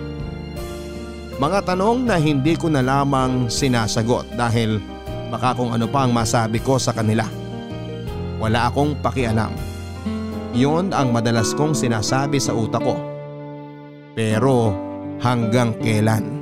[1.40, 4.83] Mga tanong na hindi ko na lamang sinasagot dahil
[5.30, 7.24] baka kung ano pa ang masabi ko sa kanila.
[8.42, 9.52] Wala akong pakialam.
[10.56, 12.98] Yon ang madalas kong sinasabi sa utak ko.
[14.18, 14.74] Pero
[15.22, 16.39] hanggang kailan?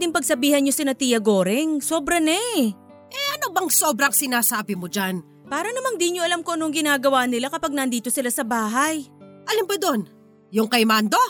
[0.00, 1.84] Pwedeng pagsabihan niyo si na Tia Goreng.
[1.84, 2.72] Sobra na eh.
[3.12, 5.20] Eh ano bang sobrang sinasabi mo dyan?
[5.44, 9.04] Para namang di niyo alam kung anong ginagawa nila kapag nandito sila sa bahay.
[9.44, 10.08] Alin ba doon?
[10.56, 11.20] Yung kay Mando?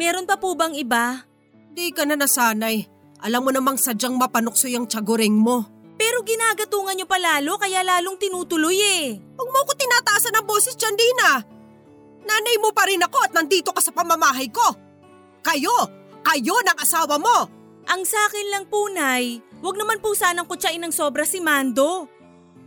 [0.00, 1.28] Meron pa po bang iba?
[1.76, 2.88] Di ka na nasanay.
[3.20, 5.68] Alam mo namang sadyang mapanukso yung tiyagoreng mo.
[6.00, 9.12] Pero ginagatungan niyo pa lalo kaya lalong tinutuloy eh.
[9.36, 11.44] Huwag mo ko tinataasan ng boses dyan, Dina.
[12.24, 14.64] Nanay mo pa rin ako at nandito ka sa pamamahay ko.
[15.44, 15.76] Kayo!
[16.24, 17.55] Kayo ng asawa mo!
[17.86, 22.10] Ang sa akin lang po, Nay, wag naman po sanang kutsain ng sobra si Mando.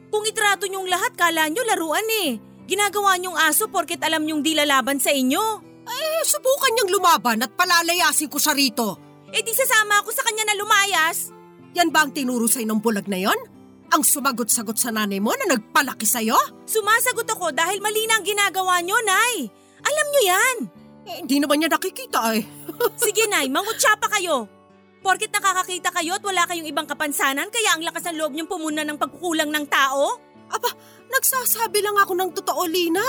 [0.10, 2.40] Kung itrato niyong lahat, kala niyo laruan eh.
[2.66, 5.44] Ginagawa niyong aso porket alam niyong di lalaban sa inyo.
[5.90, 8.96] Eh, subukan niyang lumaban at palalayasin ko siya rito.
[9.30, 11.30] Eh di sasama ako sa kanya na lumayas.
[11.78, 13.38] Yan ba ang tinuro sa'yo ng bulag na yon?
[13.90, 16.38] Ang sumagot-sagot sa nanay mo na nagpalaki sa'yo?
[16.66, 19.50] Sumasagot ako dahil mali na ang ginagawa niyo, Nay.
[19.82, 20.58] Alam niyo yan.
[21.10, 22.46] Eh, hindi naman niya nakikita eh.
[23.04, 24.59] Sige, Nay, mangutsa pa kayo.
[25.00, 28.84] Porkit nakakakita kayo at wala kayong ibang kapansanan, kaya ang lakas ng loob niyong pumuna
[28.84, 30.20] ng pagkukulang ng tao?
[30.52, 30.70] Aba,
[31.08, 33.06] nagsasabi lang ako ng totoo, Lina.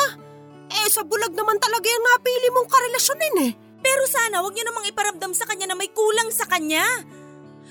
[0.71, 3.53] Eh, sa bulag naman talaga yung napili mong karelasyonin eh.
[3.81, 6.85] Pero sana wag niyo namang iparamdam sa kanya na may kulang sa kanya.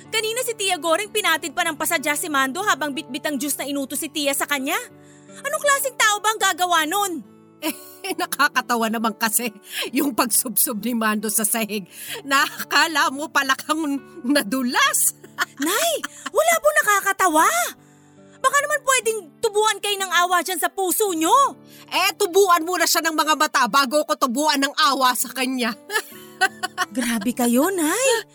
[0.10, 3.70] Kanina si Tia Goring pinatid pa ng pasadya si Mando habang bitbit ang juice na
[3.70, 4.76] inuto si Tia sa kanya.
[5.40, 7.39] Anong klaseng tao ba ang gagawa nun?
[7.60, 7.76] Eh,
[8.22, 9.52] nakakatawa naman kasi
[9.92, 11.86] yung pagsubsob ni Mando sa sahig.
[12.24, 15.16] Nakakala mo pala kang nadulas.
[15.66, 15.92] Nay,
[16.32, 17.48] wala po nakakatawa.
[18.40, 21.36] Baka naman pwedeng tubuan kayo ng awa dyan sa puso nyo.
[21.92, 25.76] Eh, tubuan muna siya ng mga mata bago ko tubuan ng awa sa kanya.
[26.96, 28.32] Grabe kayo, Nay.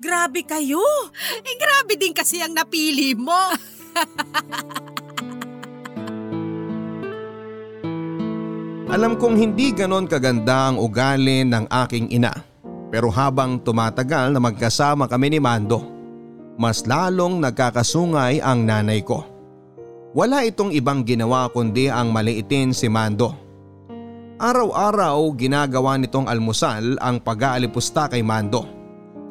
[0.00, 0.80] Grabe kayo.
[1.44, 3.36] eh, grabe din kasi ang napili mo.
[8.94, 12.30] Alam kong hindi ganon kaganda ang ugali ng aking ina.
[12.94, 15.82] Pero habang tumatagal na magkasama kami ni Mando,
[16.54, 19.26] mas lalong nagkakasungay ang nanay ko.
[20.14, 23.34] Wala itong ibang ginawa kundi ang maliitin si Mando.
[24.38, 28.62] Araw-araw ginagawa nitong almusal ang pag-aalipusta kay Mando.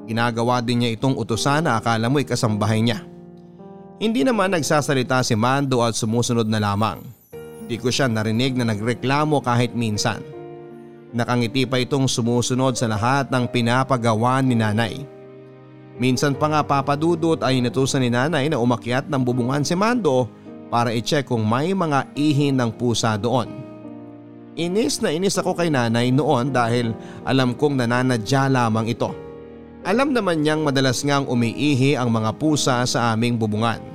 [0.04, 3.00] Ginagawa din niya itong utusan na akala mo'y kasambahay niya.
[3.96, 7.23] Hindi naman nagsasalita si Mando at sumusunod na lamang.
[7.68, 10.20] Di ko siya narinig na nagreklamo kahit minsan.
[11.14, 15.06] Nakangiti pa itong sumusunod sa lahat ng pinapagawa ni nanay.
[16.02, 20.26] Minsan pa nga papadudot ay inutusan ni nanay na umakyat ng bubungan si Mando
[20.74, 23.46] para i-check kung may mga ihin ng pusa doon.
[24.58, 29.14] Inis na inis ako kay nanay noon dahil alam kong nananadya lamang ito.
[29.86, 33.93] Alam naman niyang madalas ngang umiihi ang mga pusa sa aming bubungan.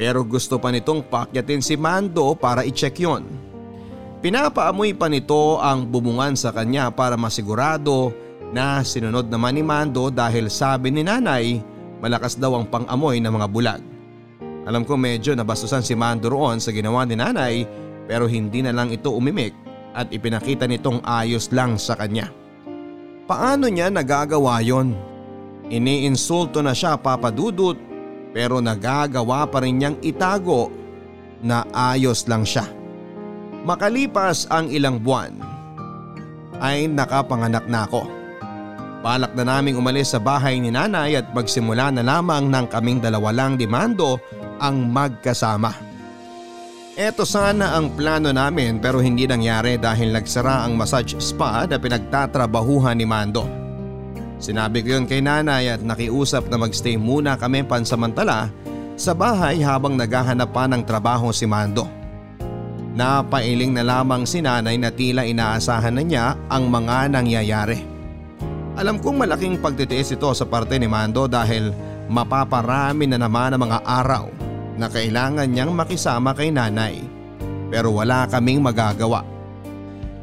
[0.00, 3.20] Pero gusto pa nitong pakyatin si Mando para i-check yon.
[4.24, 8.08] Pinapaamoy pa nito ang bubungan sa kanya para masigurado
[8.48, 11.60] na sinunod naman ni Mando dahil sabi ni nanay
[12.00, 13.82] malakas daw ang pangamoy ng mga bulag.
[14.64, 17.68] Alam ko medyo nabastusan si Mando roon sa ginawa ni nanay
[18.08, 19.52] pero hindi na lang ito umimik
[19.92, 22.32] at ipinakita nitong ayos lang sa kanya.
[23.28, 24.96] Paano niya nagagawa yon?
[25.68, 27.89] Iniinsulto na siya papadudot
[28.30, 30.70] pero nagagawa pa rin niyang itago
[31.42, 32.66] na ayos lang siya.
[33.64, 35.36] Makalipas ang ilang buwan
[36.60, 38.04] ay nakapanganak na ako.
[39.00, 43.32] Balak na naming umalis sa bahay ni nanay at magsimula na lamang ng kaming dalawa
[43.32, 44.20] lang demando
[44.60, 45.72] ang magkasama.
[47.00, 52.92] Ito sana ang plano namin pero hindi nangyari dahil nagsara ang massage spa na pinagtatrabahuhan
[52.92, 53.69] ni Mando.
[54.40, 58.48] Sinabi ko yun kay nanay at nakiusap na magstay muna kami pansamantala
[58.96, 61.84] sa bahay habang naghahanap pa ng trabaho si Mando.
[62.96, 67.84] Napailing na lamang si nanay na tila inaasahan na niya ang mga nangyayari.
[68.80, 71.68] Alam kong malaking pagtitiis ito sa parte ni Mando dahil
[72.08, 74.24] mapaparami na naman ang mga araw
[74.80, 77.04] na kailangan niyang makisama kay nanay.
[77.68, 79.20] Pero wala kaming magagawa.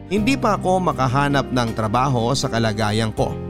[0.10, 3.47] Hindi pa ako makahanap ng trabaho sa kalagayan ko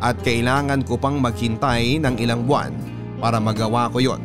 [0.00, 2.72] at kailangan ko pang maghintay ng ilang buwan
[3.20, 4.20] para magawa ko yon.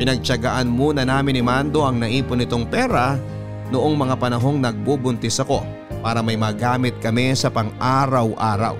[0.00, 3.20] Pinagtyagaan muna namin ni Mando ang naipon nitong pera
[3.68, 5.60] noong mga panahong nagbubuntis ako
[6.00, 8.76] para may magamit kami sa pang-araw-araw.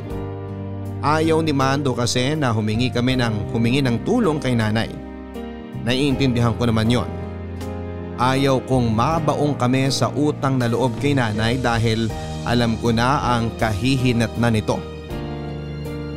[1.00, 4.88] Ayaw ni Mando kasi na humingi kami ng humingi ng tulong kay nanay.
[5.84, 7.08] Naiintindihan ko naman yon.
[8.20, 12.12] Ayaw kong mabaong kami sa utang na loob kay nanay dahil
[12.44, 14.89] alam ko na ang kahihinat na nito.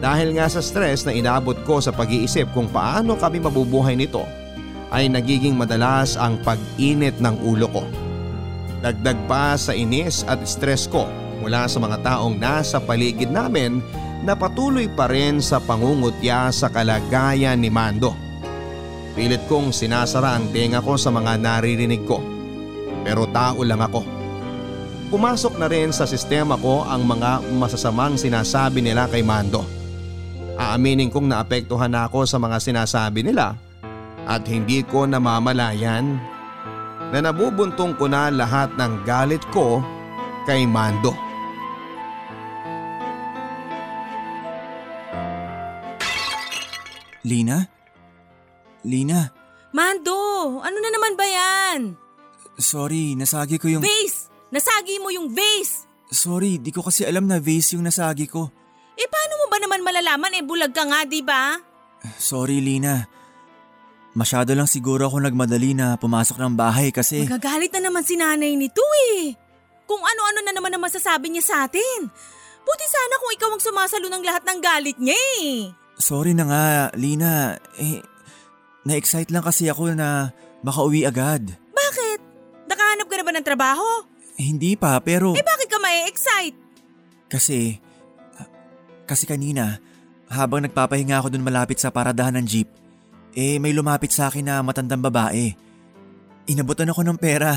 [0.04, 4.28] Dahil nga sa stress na inabot ko sa pag-iisip kung paano kami mabubuhay nito
[4.92, 7.88] ay nagiging madalas ang pag-init ng ulo ko.
[8.84, 11.08] Dagdag pa sa inis at stress ko
[11.40, 13.80] mula sa mga taong nasa paligid namin
[14.28, 18.12] na patuloy pa rin sa pangungutya sa kalagayan ni Mando.
[19.16, 22.20] Pilit kong sinasara ang tenga ko sa mga naririnig ko.
[23.08, 24.04] Pero tao lang ako.
[25.16, 29.83] Pumasok na rin sa sistema ko ang mga masasamang sinasabi nila kay Mando.
[30.54, 33.58] Aaminin kong naapektuhan na ako sa mga sinasabi nila
[34.24, 36.18] at hindi ko namamalayan
[37.14, 39.82] na nabubuntong ko na lahat ng galit ko
[40.46, 41.14] kay Mando.
[47.24, 47.64] Lina?
[48.84, 49.32] Lina,
[49.74, 50.14] Mando,
[50.62, 51.98] ano na naman ba yan?
[52.62, 53.82] sorry, nasagi ko yung...
[53.82, 54.30] Vase!
[54.54, 55.90] Nasagi mo yung vase!
[56.14, 58.54] Sorry, di ko kasi alam na vase yung nasagi ko.
[58.94, 59.33] Eh paano
[59.74, 61.58] naman malalaman eh bulag ka nga, di ba?
[62.22, 63.10] Sorry, Lina.
[64.14, 67.26] Masyado lang siguro ako nagmadali na pumasok ng bahay kasi...
[67.26, 68.86] Magagalit na naman si nanay nito
[69.18, 69.34] eh.
[69.90, 72.06] Kung ano-ano na naman ang masasabi niya sa atin.
[72.62, 75.74] Buti sana kung ikaw ang sumasalo ng lahat ng galit niya eh.
[75.98, 77.58] Sorry na nga, Lina.
[77.82, 78.06] Eh,
[78.86, 80.30] na-excite lang kasi ako na
[80.62, 81.50] makauwi agad.
[81.74, 82.20] Bakit?
[82.70, 83.88] Nakahanap ka na ba ng trabaho?
[84.38, 85.34] Eh, hindi pa, pero...
[85.34, 86.58] Eh bakit ka ma-excite?
[87.26, 87.82] Kasi...
[89.04, 89.80] Kasi kanina,
[90.32, 92.70] habang nagpapahinga ako dun malapit sa paradahan ng jeep,
[93.34, 95.54] eh may lumapit sa akin na matandang babae.
[96.48, 97.56] Inabutan ako ng pera.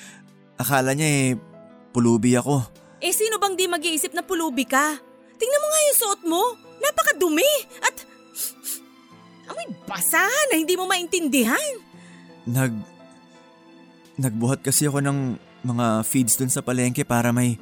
[0.62, 1.28] Akala niya eh,
[1.94, 2.62] pulubi ako.
[3.00, 5.00] Eh sino bang di mag-iisip na pulubi ka?
[5.40, 6.42] Tingnan mo nga yung suot mo.
[6.84, 7.52] Napakadumi.
[7.80, 7.96] At...
[9.50, 10.22] Amoy basa
[10.52, 11.68] na hindi mo maintindihan.
[12.44, 12.72] Nag...
[14.20, 17.56] Nagbuhat kasi ako ng mga feeds dun sa palengke para may...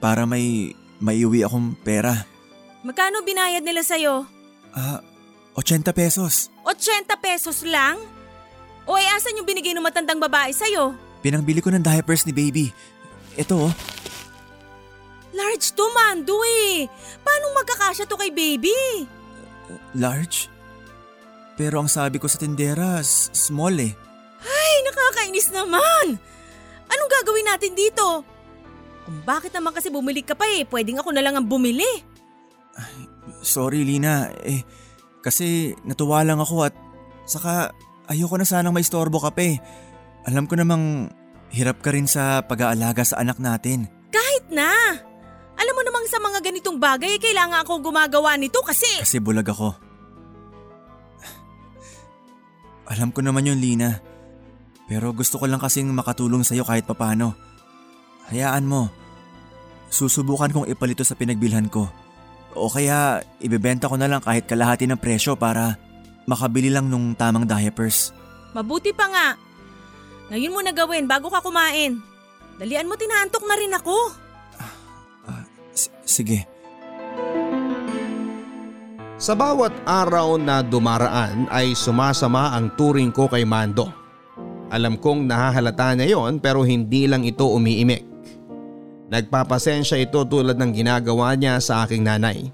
[0.00, 0.72] Para may...
[1.00, 2.12] Maiuwi akong pera.
[2.84, 4.24] Magkano binayad nila sa'yo?
[4.76, 5.00] Ah,
[5.56, 6.52] 80 pesos.
[6.64, 7.96] 80 pesos lang?
[8.84, 10.92] O ay asan yung binigay ng matandang babae sa'yo?
[11.20, 12.72] Pinangbili ko ng diapers ni baby.
[13.36, 13.72] Ito oh.
[15.30, 16.88] Large to, Mando eh.
[17.24, 19.04] Paano magkakasya to kay baby?
[19.96, 20.50] Large?
[21.54, 23.92] Pero ang sabi ko sa tindera, small eh.
[24.40, 26.16] Ay, nakakainis naman.
[26.88, 28.24] Anong gagawin natin dito?
[29.10, 32.06] Kung bakit naman kasi bumili ka pa eh, pwedeng ako na lang ang bumili.
[33.42, 34.62] Sorry Lina, eh
[35.18, 36.74] kasi natuwa lang ako at
[37.26, 37.74] saka
[38.06, 39.58] ayoko na sanang may istorbo ka pa eh.
[40.30, 41.10] Alam ko namang
[41.50, 43.90] hirap ka rin sa pag-aalaga sa anak natin.
[44.14, 44.70] Kahit na.
[45.58, 48.86] Alam mo namang sa mga ganitong bagay, eh, kailangan ako gumagawa nito kasi...
[49.02, 49.74] Kasi bulag ako.
[52.94, 53.98] Alam ko naman yun Lina.
[54.86, 57.34] Pero gusto ko lang kasing makatulong sa'yo kahit papano.
[58.30, 58.99] Hayaan mo.
[59.90, 61.90] Susubukan kong ipalito sa pinagbilhan ko.
[62.54, 65.74] O kaya ibebenta ko na lang kahit kalahati ng presyo para
[66.30, 68.14] makabili lang nung tamang diapers.
[68.54, 69.28] Mabuti pa nga.
[70.30, 71.98] Ngayon mo na gawin bago ka kumain.
[72.58, 73.96] Dalian mo tinaantok na rin ako.
[75.74, 76.46] S- sige.
[79.20, 83.90] Sa bawat araw na dumaraan ay sumasama ang turing ko kay Mando.
[84.70, 88.09] Alam kong nahahalata niya yon pero hindi lang ito umiimik.
[89.10, 92.46] Nagpapasensya ito tulad ng ginagawa niya sa aking nanay.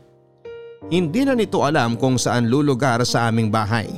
[0.89, 3.93] Hindi na nito alam kung saan lulugar sa aming bahay.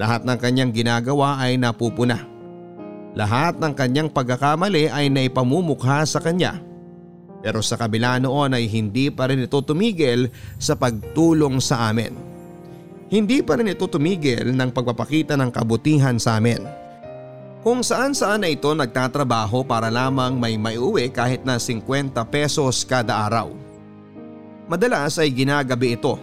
[0.00, 2.24] Lahat ng kanyang ginagawa ay napupuna.
[3.12, 6.56] Lahat ng kanyang pagkakamali ay naipamumukha sa kanya.
[7.44, 12.12] Pero sa kabila noon ay hindi pa rin ito tumigil sa pagtulong sa amin.
[13.12, 16.85] Hindi pa rin ito tumigil ng pagpapakita ng kabutihan sa amin.
[17.66, 23.26] Kung saan saan na ito nagtatrabaho para lamang may maiuwi kahit na 50 pesos kada
[23.26, 23.50] araw.
[24.70, 26.14] Madalas ay ginagabi ito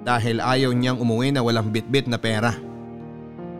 [0.00, 2.56] dahil ayaw niyang umuwi na walang bitbit na pera.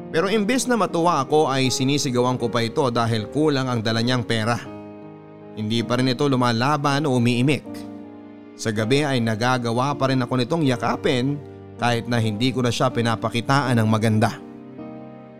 [0.08, 4.24] Pero imbes na matuwa ako ay sinisigawan ko pa ito dahil kulang ang dala niyang
[4.24, 4.56] pera.
[5.52, 7.68] Hindi pa rin ito lumalaban o umiimik.
[8.56, 11.36] Sa gabi ay nagagawa pa rin ako nitong yakapin
[11.76, 14.47] kahit na hindi ko na siya pinapakitaan ng maganda.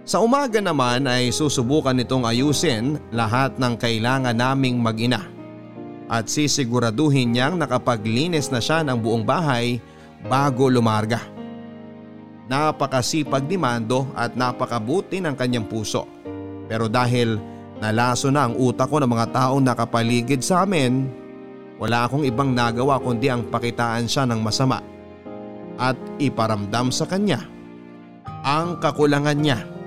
[0.08, 5.20] Sa umaga naman ay susubukan nitong ayusin lahat ng kailangan naming mag-ina.
[6.08, 9.76] At sisiguraduhin niyang nakapaglinis na siya ng buong bahay
[10.24, 11.20] bago lumarga.
[12.48, 16.08] Napakasipag ni Mando at napakabuti ng kanyang puso.
[16.72, 17.36] Pero dahil
[17.76, 21.04] nalaso na ang utak ko ng mga taong nakapaligid sa amin,
[21.76, 24.80] wala akong ibang nagawa kundi ang pakitaan siya ng masama
[25.76, 27.44] at iparamdam sa kanya
[28.40, 29.77] ang kakulangan niya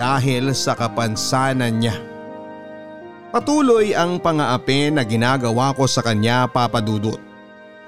[0.00, 1.92] dahil sa kapansanan niya.
[3.30, 7.20] Patuloy ang pangaapi na ginagawa ko sa kanya papadudot.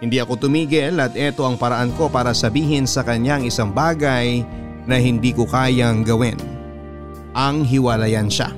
[0.05, 4.45] Hindi ako tumigil at ito ang paraan ko para sabihin sa kanyang isang bagay
[4.85, 6.37] na hindi ko kayang gawin.
[7.33, 8.53] Ang hiwalayan siya.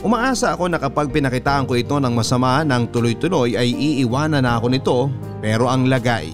[0.00, 4.66] Umaasa ako na kapag pinakitaan ko ito ng masama ng tuloy-tuloy ay iiwanan na ako
[4.72, 4.98] nito
[5.44, 6.32] pero ang lagay,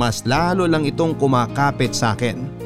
[0.00, 2.57] mas lalo lang itong kumakapit sa akin.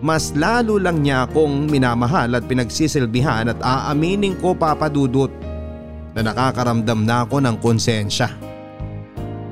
[0.00, 5.28] Mas lalo lang niya akong minamahal at pinagsisilbihan at aaminin ko papadudot
[6.16, 8.32] na nakakaramdam na ako ng konsensya.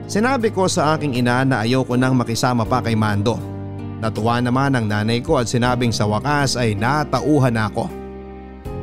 [0.09, 3.37] Sinabi ko sa aking ina na ayoko nang makisama pa kay Mando.
[4.01, 7.93] Natuwa naman ang nanay ko at sinabing sa wakas ay natauhan ako.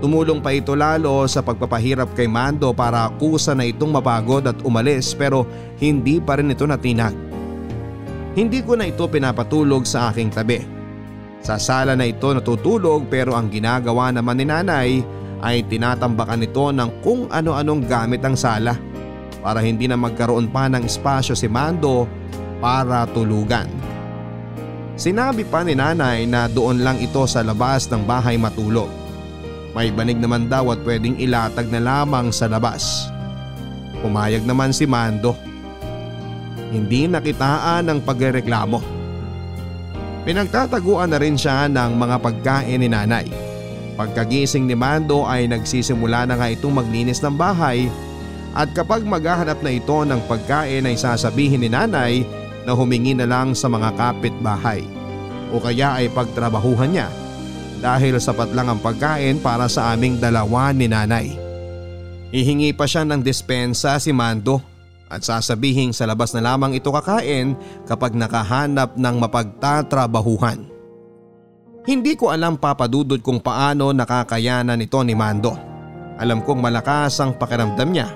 [0.05, 5.18] Tumulong pa ito lalo sa pagpapahirap kay Mando para kusa na itong mapagod at umalis
[5.18, 5.49] pero
[5.82, 7.18] hindi pa rin ito natinag.
[8.38, 10.74] Hindi ko na ito pinapatulog sa aking tabi.
[11.45, 14.89] Sa sala na ito natutulog pero ang ginagawa naman ni nanay
[15.45, 18.73] ay tinatambakan nito ng kung ano-anong gamit ang sala.
[19.45, 22.09] para hindi na magkaroon pa ng espasyo si Mando
[22.57, 23.69] para tulugan.
[24.97, 28.89] Sinabi pa ni nanay na doon lang ito sa labas ng bahay matulog.
[29.77, 33.05] May banig naman daw at pwedeng ilatag na lamang sa labas.
[34.01, 35.37] Pumayag naman si Mando.
[36.73, 38.94] Hindi nakitaan ang pagrereklamo.
[40.26, 43.30] Pinagtataguan na rin siya ng mga pagkain ni nanay.
[43.93, 47.88] Pagkagising ni Mando ay nagsisimula na nga itong maglinis ng bahay
[48.57, 52.26] at kapag maghahanap na ito ng pagkain ay sasabihin ni nanay
[52.65, 54.82] na humingi na lang sa mga kapitbahay
[55.53, 57.07] o kaya ay pagtrabahuhan niya
[57.80, 61.38] dahil sapat lang ang pagkain para sa aming dalawa ni nanay.
[62.34, 64.74] Hihingi pa siya ng dispensa si Mando
[65.10, 67.53] at sasabihin sa labas na lamang ito kakain
[67.86, 70.66] kapag nakahanap ng mapagtatrabahuhan.
[71.86, 75.53] Hindi ko alam papadudod kung paano nakakayanan ito ni Mando.
[76.18, 78.10] Alam kong malakas ang pakiramdam niya.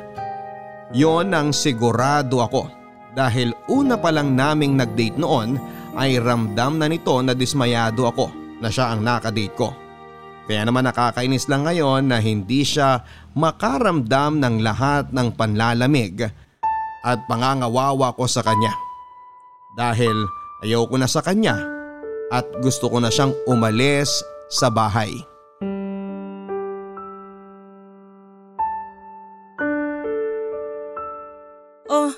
[0.90, 2.66] Yon ang sigurado ako
[3.14, 5.62] dahil una pa lang naming nag-date noon
[5.94, 9.70] ay ramdam na nito na dismayado ako na siya ang nakadate ko.
[10.50, 13.06] Kaya naman nakakainis lang ngayon na hindi siya
[13.38, 16.26] makaramdam ng lahat ng panlalamig
[17.06, 18.74] at pangangawawa ko sa kanya.
[19.78, 20.28] Dahil
[20.66, 21.56] ayaw ko na sa kanya
[22.30, 25.14] at gusto ko na siyang umalis sa bahay.
[31.90, 32.14] Oh,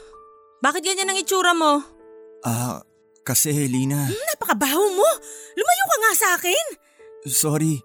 [0.60, 1.80] bakit ganyan ang itsura mo?
[2.44, 2.84] Ah,
[3.24, 5.10] kasi Lina, Napakabaho mo!
[5.56, 6.66] Lumayo ka nga sa akin!
[7.30, 7.78] sorry.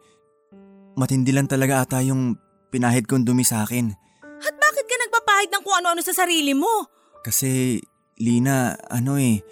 [0.96, 2.40] Matindi lang talaga ata yung
[2.72, 4.05] pinahid kong dumi sa akin.
[5.36, 6.88] At bakit ka nagpapahid ng kung ano-ano sa sarili mo?
[7.20, 7.76] Kasi,
[8.16, 9.44] Lina, ano eh,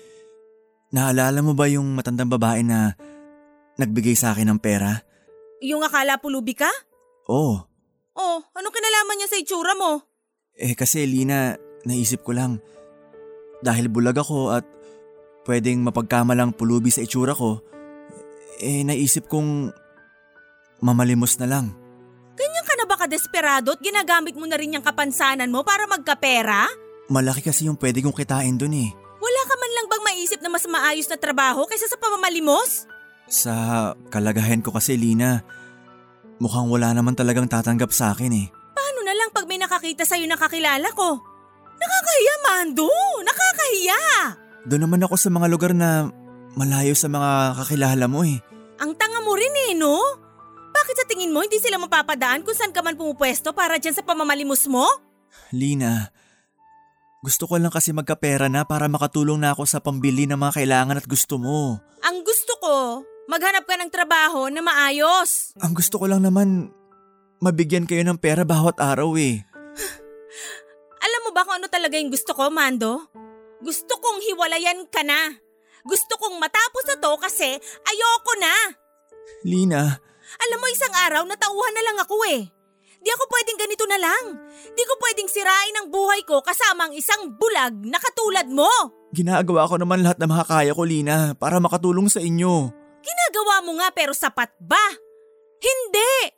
[0.97, 2.97] naalala mo ba yung matandang babae na
[3.76, 5.05] nagbigay sa akin ng pera?
[5.61, 6.70] Yung akala pulubi ka?
[7.28, 7.68] Oo.
[8.16, 10.07] Oh, anong kinalaman niya sa itsura mo?
[10.57, 12.62] Eh kasi Lina, naisip ko lang.
[13.61, 14.64] Dahil bulag ako at
[15.45, 17.61] pwedeng mapagkamalang pulubi sa itsura ko,
[18.62, 19.68] eh naisip kong
[20.80, 21.84] mamalimos na lang.
[23.05, 26.64] Ganyan ka na ba kadesperado at ginagamit mo na rin yung kapansanan mo para magkapera?
[27.12, 28.88] Malaki kasi yung pwede kong kitain dun eh.
[29.20, 32.88] Wala ka man lang bang maisip na mas maayos na trabaho kaysa sa pamamalimos?
[33.28, 33.52] Sa
[34.09, 35.44] kalagayan ko kasi Lina,
[36.40, 38.46] mukhang wala naman talagang tatanggap sa akin eh.
[38.72, 41.20] Paano na lang pag may nakakita sa'yo na kakilala ko?
[41.76, 42.88] Nakakahiya, Mando!
[43.20, 44.00] Nakakahiya!
[44.64, 46.09] Doon naman ako sa mga lugar na
[46.57, 48.40] malayo sa mga kakilala mo eh.
[48.80, 50.23] Ang tanga mo rin eh, no?
[50.74, 54.02] Bakit sa tingin mo hindi sila mapapadaan kung saan ka man pumupwesto para dyan sa
[54.02, 54.82] pamamalimos mo?
[55.54, 56.10] Lina,
[57.22, 60.98] gusto ko lang kasi magkapera na para makatulong na ako sa pambili ng mga kailangan
[60.98, 61.78] at gusto mo.
[62.02, 62.74] Ang gusto ko,
[63.30, 65.54] maghanap ka ng trabaho na maayos.
[65.62, 66.68] Ang gusto ko lang naman,
[67.38, 69.46] mabigyan kayo ng pera bawat araw eh.
[71.00, 73.08] Alam mo ba kung ano talaga yung gusto ko, Mando?
[73.64, 75.32] Gusto kong hiwalayan ka na.
[75.84, 77.56] Gusto kong matapos na to kasi
[77.88, 78.54] ayoko na.
[79.44, 79.96] Lina,
[80.43, 82.43] Alam mo, isang araw natauhan na lang ako eh.
[83.05, 84.24] Di ako pwedeng ganito na lang.
[84.72, 88.70] Di ko pwedeng sirain ang buhay ko kasama ang isang bulag na katulad mo.
[89.14, 92.72] ginagawa ko naman lahat ng makakaya ko Lina para makatulong sa inyo.
[93.05, 94.80] Ginagawa mo nga pero sapat ba?
[95.61, 96.32] Hindi!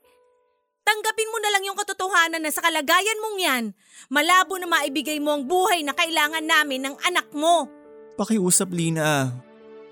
[0.82, 3.64] Tanggapin mo na lang yung katotohanan na sa kalagayan mong yan,
[4.06, 7.66] malabo na maibigay mo ang buhay na kailangan namin ng anak mo.
[8.14, 9.34] Pakiusap Lina,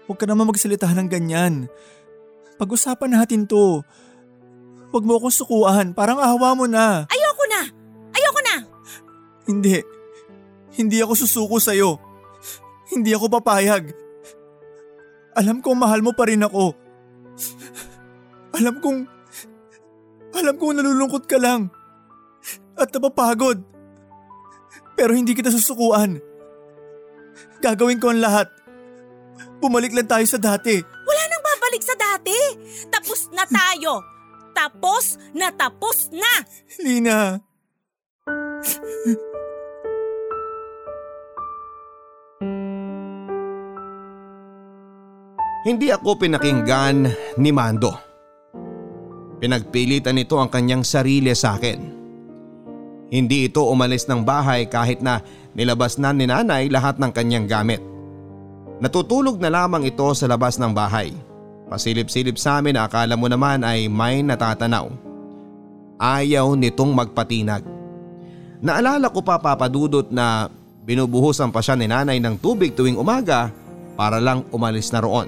[0.07, 1.67] huwag ka naman magsalita ng ganyan.
[2.55, 3.83] Pag-usapan natin to.
[4.95, 7.03] Huwag mo akong sukuan, parang awa mo na.
[7.11, 7.61] Ayoko na!
[8.15, 8.55] Ayoko na!
[9.51, 9.83] Hindi.
[10.79, 11.99] Hindi ako susuko sa'yo.
[12.95, 13.91] Hindi ako papayag.
[15.35, 16.79] Alam kong mahal mo pa rin ako.
[18.55, 18.99] Alam kong...
[20.35, 21.75] Alam kong nalulungkot ka lang.
[22.79, 23.59] At napapagod.
[24.95, 26.23] Pero hindi kita susukuan.
[27.59, 28.47] Gagawin ko ang lahat.
[29.59, 30.94] Bumalik lang tayo sa dati.
[32.25, 32.41] Dati.
[32.89, 34.01] Tapos na tayo.
[34.57, 36.33] Tapos na tapos na.
[36.81, 37.37] Lina.
[45.65, 47.09] Hindi ako pinakinggan
[47.41, 47.93] ni Mando.
[49.41, 51.93] Pinagpilitan nito ang kanyang sarili sa akin.
[53.13, 55.21] Hindi ito umalis ng bahay kahit na
[55.53, 57.81] nilabas na ni nanay lahat ng kanyang gamit.
[58.81, 61.13] Natutulog na lamang ito sa labas ng bahay.
[61.75, 64.95] Pasilip-silip sa amin akala mo naman ay may natatanaw.
[65.99, 67.67] Ayaw nitong magpatinag.
[68.63, 70.47] Naalala ko pa papadudot na
[70.87, 73.51] binubuhusan pa siya ni nanay ng tubig tuwing umaga
[73.99, 75.27] para lang umalis na roon.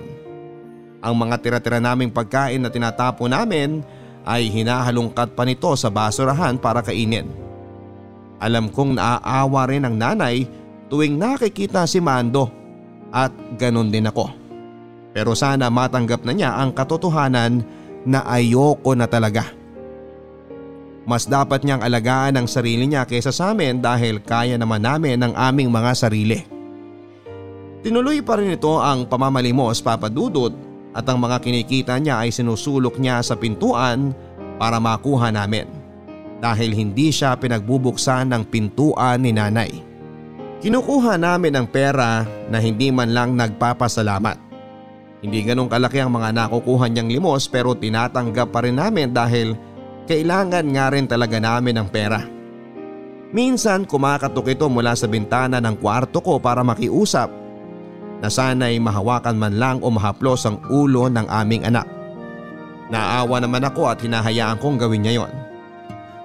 [1.02, 3.82] Ang mga tira-tira naming pagkain na tinatapo namin
[4.22, 7.26] ay hinahalungkat pa nito sa basurahan para kainin.
[8.38, 10.46] Alam kong naaawa rin ang nanay
[10.86, 12.46] tuwing nakikita si Mando
[13.10, 14.45] at ganun din ako.
[15.16, 17.64] Pero sana matanggap na niya ang katotohanan
[18.04, 19.48] na ayoko na talaga.
[21.08, 25.32] Mas dapat niyang alagaan ang sarili niya kaysa sa amin dahil kaya naman namin ang
[25.32, 26.44] aming mga sarili.
[27.80, 30.52] Tinuloy pa rin ito ang pamamalimos papadudot
[30.92, 34.12] at ang mga kinikita niya ay sinusulok niya sa pintuan
[34.60, 35.64] para makuha namin
[36.44, 39.72] dahil hindi siya pinagbubuksan ng pintuan ni nanay.
[40.60, 44.45] Kinukuha namin ang pera na hindi man lang nagpapasalamat.
[45.24, 49.56] Hindi ganong kalaki ang mga nakukuha niyang limos pero tinatanggap pa rin namin dahil
[50.04, 52.20] kailangan nga rin talaga namin ng pera.
[53.34, 57.28] Minsan kumakatok ito mula sa bintana ng kwarto ko para makiusap
[58.22, 61.84] na sana'y mahawakan man lang o mahaplos ang ulo ng aming anak.
[62.86, 65.32] Naawa naman ako at hinahayaan kong gawin niya yon.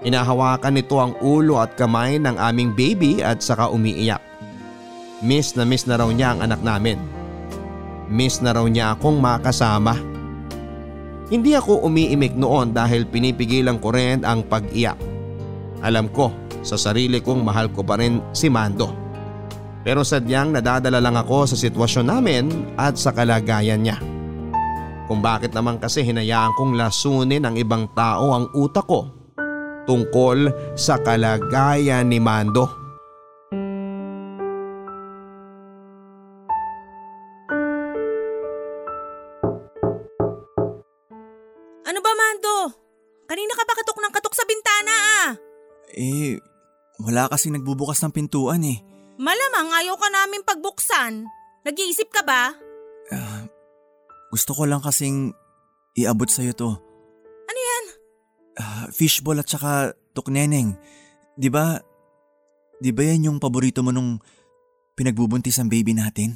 [0.06, 4.22] Hinahawakan nito ang ulo at kamay ng aming baby at saka umiiyak.
[5.22, 7.21] Miss na miss na raw niya ang anak namin.
[8.12, 9.96] Miss na raw niya akong makasama.
[11.32, 15.00] Hindi ako umiimik noon dahil pinipigilan ko rin ang pag-iyak.
[15.80, 18.92] Alam ko sa sarili kong mahal ko pa rin si Mando.
[19.82, 22.46] Pero sadyang nadadala lang ako sa sitwasyon namin
[22.76, 23.98] at sa kalagayan niya.
[25.08, 29.08] Kung bakit naman kasi hinayaan kong lasunin ng ibang tao ang utak ko
[29.88, 32.81] tungkol sa kalagayan ni Mando.
[47.22, 48.82] Wala kasing nagbubukas ng pintuan eh.
[49.22, 51.30] Malamang ayaw ka namin pagbuksan.
[51.62, 52.50] Nag-iisip ka ba?
[53.14, 53.46] Ah,
[54.34, 55.30] gusto ko lang kasing
[55.94, 56.74] iabot sa'yo to.
[57.46, 57.86] Ano yan?
[58.58, 60.74] Ah, fishball at saka tukneneng.
[61.38, 61.78] Di ba,
[62.82, 64.18] di ba yan yung paborito mo nung
[64.98, 66.34] pinagbubuntis ang baby natin?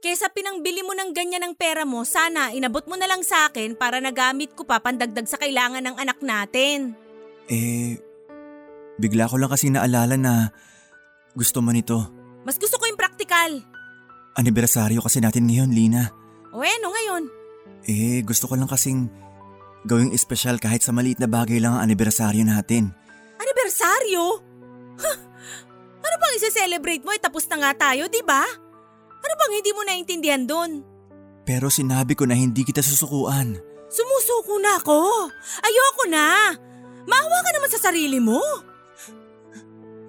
[0.00, 3.76] Kesa pinangbili mo ng ganyan ng pera mo, sana inabot mo na lang sa akin
[3.76, 6.96] para nagamit ko pa pandagdag sa kailangan ng anak natin.
[7.52, 8.00] Eh,
[9.00, 10.32] bigla ko lang kasi naalala na
[11.32, 12.10] gusto mo nito.
[12.42, 13.62] Mas gusto ko yung practical.
[14.36, 16.10] Anibersaryo kasi natin ngayon, Lina.
[16.52, 17.24] O ano ngayon?
[17.88, 19.08] Eh, gusto ko lang kasing
[19.88, 22.92] gawing espesyal kahit sa maliit na bagay lang ang anibersaryo natin.
[23.40, 24.24] Anibersaryo?
[25.00, 25.18] Huh,
[26.02, 27.10] ano bang isi-celebrate mo?
[27.14, 28.44] Eh, tapos na nga tayo, di ba?
[29.22, 30.82] Ano bang hindi mo naintindihan doon?
[31.42, 33.58] Pero sinabi ko na hindi kita susukuan.
[33.92, 35.28] Sumusuko na ako.
[35.60, 36.54] Ayoko na.
[37.02, 38.38] Maawa ka naman sa sarili mo.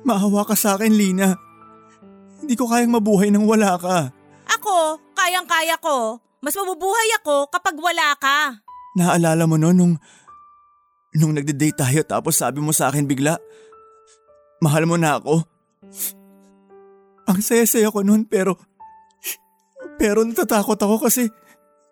[0.03, 1.35] Maawa ka sa akin, Lina.
[2.43, 4.11] Hindi ko kayang mabuhay nang wala ka.
[4.51, 6.19] Ako, kayang-kaya ko.
[6.43, 8.59] Mas mabubuhay ako kapag wala ka.
[8.99, 9.95] Naalala mo no nung,
[11.15, 13.39] nung nagde-date tayo tapos sabi mo sa akin bigla,
[14.59, 15.39] mahal mo na ako.
[17.31, 18.59] Ang saya-saya ko noon pero,
[19.95, 21.31] pero natatakot ako kasi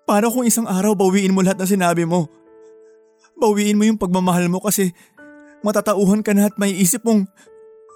[0.04, 2.28] para kung isang araw bawiin mo lahat ng sinabi mo.
[3.40, 4.92] Bawiin mo yung pagmamahal mo kasi
[5.64, 7.24] matatauhan ka na at may isip mong,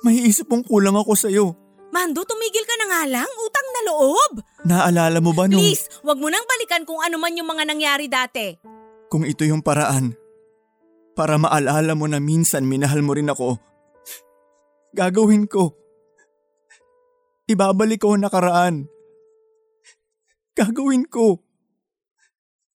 [0.05, 1.57] may isip mong kulang ako sa'yo.
[1.89, 3.25] Mando, tumigil ka na nga lang.
[3.25, 4.31] Utang na loob.
[4.69, 5.57] Naalala mo ba nung...
[5.57, 8.53] Please, wag mo nang balikan kung ano man yung mga nangyari dati.
[9.09, 10.13] Kung ito yung paraan,
[11.17, 13.57] para maalala mo na minsan minahal mo rin ako,
[14.93, 15.73] gagawin ko.
[17.49, 18.85] Ibabalik ko ang nakaraan.
[20.53, 21.41] Gagawin ko.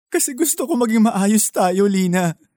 [0.10, 2.34] Kasi gusto ko maging maayos tayo, Lina.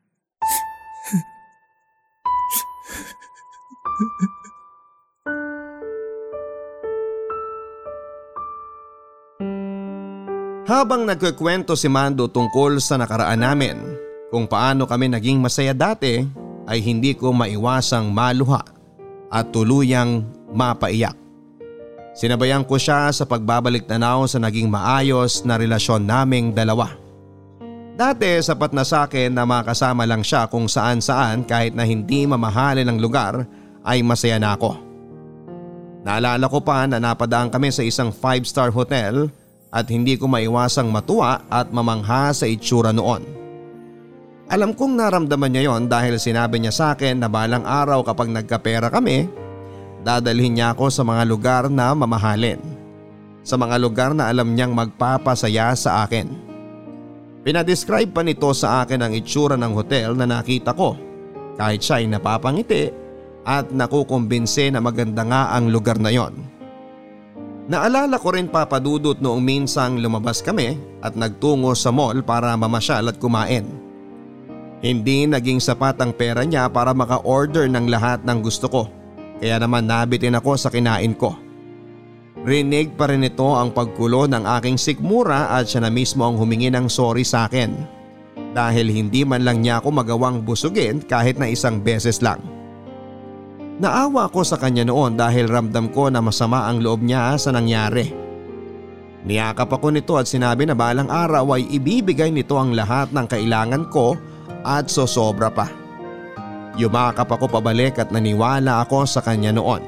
[10.73, 13.77] Habang nagkikwento si Mando tungkol sa nakaraan namin,
[14.33, 16.25] kung paano kami naging masaya dati
[16.65, 18.65] ay hindi ko maiwasang maluha
[19.29, 21.13] at tuluyang mapaiyak.
[22.17, 26.89] Sinabayan ko siya sa pagbabalik tanaw sa naging maayos na relasyon naming dalawa.
[27.93, 32.25] Dati sapat na sa akin na makasama lang siya kung saan saan kahit na hindi
[32.25, 33.45] mamahalin ang lugar
[33.85, 34.73] ay masaya na ako.
[36.01, 39.29] Naalala ko pa na napadaan kami sa isang 5 star hotel
[39.73, 43.25] at hindi ko maiwasang matuwa at mamangha sa itsura noon.
[44.53, 48.93] Alam kong naramdaman niya yon dahil sinabi niya sa akin na balang araw kapag nagkapera
[48.93, 49.33] kami,
[50.05, 52.61] dadalhin niya ako sa mga lugar na mamahalin.
[53.43, 56.29] Sa mga lugar na alam niyang magpapasaya sa akin.
[57.43, 60.95] Pinadescribe pa nito sa akin ang itsura ng hotel na nakita ko
[61.57, 62.93] kahit siya ay napapangiti
[63.43, 66.52] at nakukumbinse na maganda nga ang lugar na yon.
[67.73, 73.17] Naalala ko rin papadudot noong minsang lumabas kami at nagtungo sa mall para mamasyal at
[73.17, 73.65] kumain.
[74.85, 78.85] Hindi naging sapat ang pera niya para maka-order ng lahat ng gusto ko.
[79.43, 81.35] kaya naman nabitin ako sa kinain ko.
[82.45, 86.71] Rinig pa rin ito ang pagkulo ng aking sikmura at siya na mismo ang humingi
[86.71, 87.75] ng sorry sa akin.
[88.53, 92.39] Dahil hindi man lang niya ako magawang busugin kahit na isang beses lang.
[93.83, 98.15] Naawa ako sa kanya noon dahil ramdam ko na masama ang loob niya sa nangyari.
[99.27, 103.91] Niyakap ako nito at sinabi na balang araw ay ibibigay nito ang lahat ng kailangan
[103.91, 104.15] ko
[104.63, 105.67] at sosobra pa.
[106.79, 109.83] Yumakap ako pabalik at naniwala ako sa kanya noon.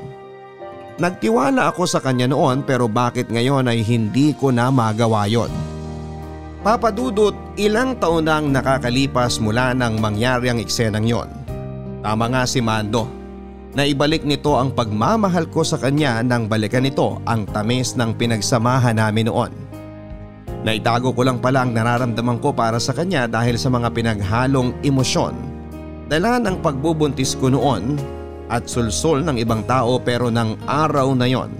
[0.99, 5.55] Nagtiwala ako sa kanya noon pero bakit ngayon ay hindi ko na magawa yon?
[6.67, 11.31] Papadudot ilang taon nang nakakalipas mula nang mangyari ang eksenang yon.
[12.03, 13.24] Tama nga si Mando.
[13.75, 19.27] Naibalik nito ang pagmamahal ko sa kanya nang balikan nito ang tamis ng pinagsamahan namin
[19.27, 19.51] noon.
[20.62, 25.35] Naitago ko lang pala ang nararamdaman ko para sa kanya dahil sa mga pinaghalong emosyon.
[26.07, 27.99] Dala ng pagbubuntis ko noon
[28.47, 31.51] at sulsol ng ibang tao pero ng araw na yon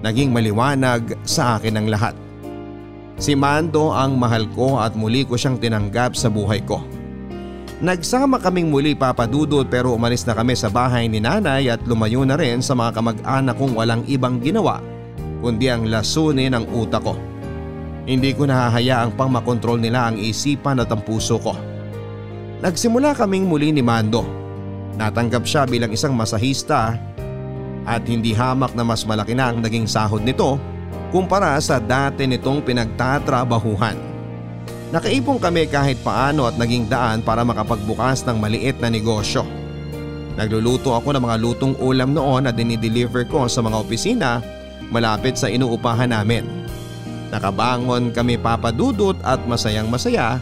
[0.00, 2.16] naging maliwanag sa akin ang lahat.
[3.20, 6.80] Si Mando ang mahal ko at muli ko siyang tinanggap sa buhay ko.
[7.84, 12.32] Nagsama kaming muli papadudod pero umalis na kami sa bahay ni nanay at lumayo na
[12.32, 14.80] rin sa mga kamag-anak kong walang ibang ginawa
[15.44, 17.12] kundi ang lasunin ng utak ko.
[18.08, 21.52] Hindi ko nahahayaang pang makontrol nila ang isipan at ang puso ko.
[22.64, 24.24] Nagsimula kaming muli ni Mando
[24.96, 26.96] Natanggap siya bilang isang masahista
[27.84, 30.56] at hindi hamak na mas malaki na ang naging sahod nito
[31.12, 34.13] kumpara sa dati nitong pinagtatrabahuhan.
[34.94, 39.42] Nakaipong kami kahit paano at naging daan para makapagbukas ng maliit na negosyo.
[40.38, 44.38] Nagluluto ako ng mga lutong ulam noon na dinideliver ko sa mga opisina
[44.94, 46.46] malapit sa inuupahan namin.
[47.34, 50.38] Nakabangon kami papadudot at masayang masaya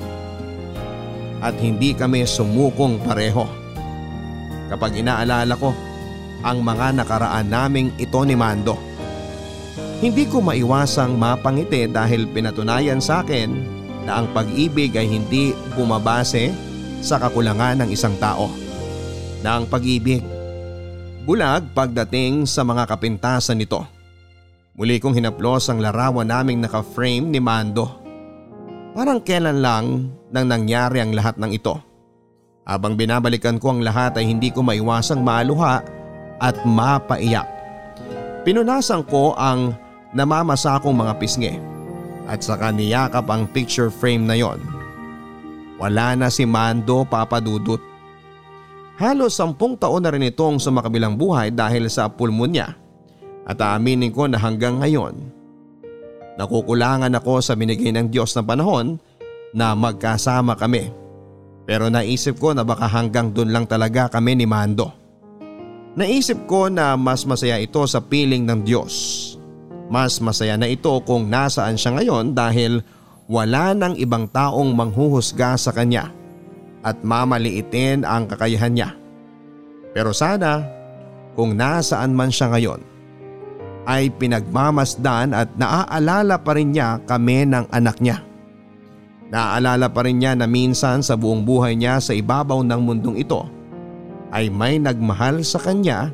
[1.40, 3.48] at hindi kami sumukong pareho
[4.68, 5.72] kapag inaalala ko
[6.44, 8.76] ang mga nakaraan naming ito ni Mando.
[10.04, 16.50] Hindi ko maiwasang mapangiti dahil pinatunayan sa akin na ang pag-ibig ay hindi bumabase
[17.02, 18.50] sa kakulangan ng isang tao.
[19.42, 20.22] Na ang pag-ibig,
[21.26, 23.82] bulag pagdating sa mga kapintasan nito.
[24.72, 28.00] Muli kong hinaplos ang larawan naming naka-frame ni Mando.
[28.92, 29.84] Parang kailan lang
[30.32, 31.76] nang nangyari ang lahat ng ito.
[32.62, 35.82] Habang binabalikan ko ang lahat ay hindi ko maiwasang maluha
[36.38, 37.48] at mapaiyak.
[38.46, 39.74] Pinunasan ko ang
[40.14, 41.71] namamasa kong mga pisngi
[42.26, 44.58] at saka niyakap ang picture frame na yon.
[45.78, 47.80] Wala na si Mando papadudot.
[49.00, 52.78] Halos sampung taon na rin itong sumakabilang buhay dahil sa pulmonya
[53.42, 55.42] at aaminin ko na hanggang ngayon
[56.36, 58.96] nakukulangan ako sa binigay ng Diyos na panahon
[59.52, 60.92] na magkasama kami.
[61.62, 64.90] Pero naisip ko na baka hanggang dun lang talaga kami ni Mando.
[65.92, 68.92] Naisip ko na mas masaya ito sa piling ng Diyos.
[69.92, 72.80] Mas masaya na ito kung nasaan siya ngayon dahil
[73.28, 76.08] wala nang ibang taong manghuhusga sa kanya
[76.80, 78.90] at mamaliitin ang kakayahan niya.
[79.92, 80.64] Pero sana
[81.36, 82.80] kung nasaan man siya ngayon
[83.84, 88.24] ay pinagmamasdan at naaalala pa rin niya kami ng anak niya.
[89.28, 93.44] Naaalala pa rin niya na minsan sa buong buhay niya sa ibabaw ng mundong ito
[94.32, 96.08] ay may nagmahal sa kanya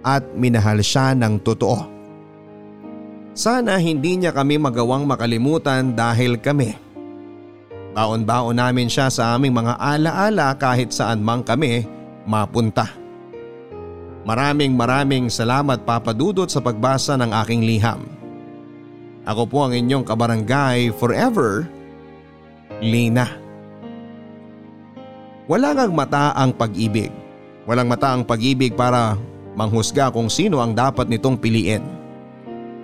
[0.00, 1.93] at minahal siya ng totoo.
[3.34, 6.78] Sana hindi niya kami magawang makalimutan dahil kami.
[7.90, 11.82] Baon-baon namin siya sa aming mga alaala kahit saan mang kami
[12.30, 12.94] mapunta.
[14.22, 18.06] Maraming maraming salamat papadudot sa pagbasa ng aking liham.
[19.26, 21.66] Ako po ang inyong kabarangay forever
[22.78, 23.26] Lina.
[25.50, 27.10] Wala ngang mata ang pag-ibig.
[27.66, 29.18] Walang mata ang pag-ibig para
[29.58, 32.03] manghusga kung sino ang dapat nitong piliin.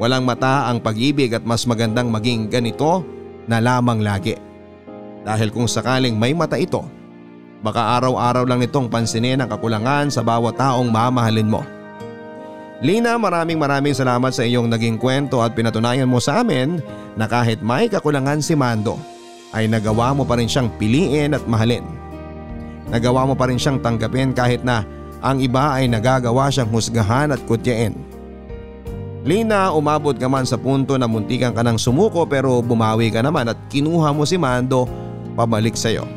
[0.00, 3.04] Walang mata ang pag-ibig at mas magandang maging ganito
[3.44, 4.32] na lamang lagi.
[5.28, 6.80] Dahil kung sakaling may mata ito,
[7.60, 11.60] baka araw-araw lang nitong pansinin ang kakulangan sa bawat taong mamahalin mo.
[12.80, 16.80] Lina maraming maraming salamat sa iyong naging kwento at pinatunayan mo sa amin
[17.12, 18.96] na kahit may kakulangan si Mando
[19.52, 21.84] ay nagawa mo pa rin siyang piliin at mahalin.
[22.88, 24.80] Nagawa mo pa rin siyang tanggapin kahit na
[25.20, 27.92] ang iba ay nagagawa siyang husgahan at kutyain.
[29.20, 33.52] Lina, umabot ka man sa punto na muntikan ka ng sumuko pero bumawi ka naman
[33.52, 34.88] at kinuha mo si Mando
[35.36, 36.08] pabalik sa iyo.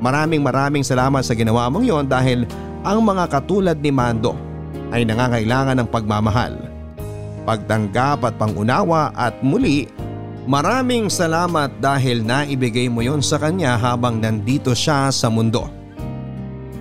[0.00, 2.48] Maraming maraming salamat sa ginawa mong yon dahil
[2.82, 4.32] ang mga katulad ni Mando
[4.90, 6.56] ay nangangailangan ng pagmamahal,
[7.44, 9.88] pagtanggap at pangunawa at muli
[10.42, 15.70] Maraming salamat dahil naibigay mo yon sa kanya habang nandito siya sa mundo.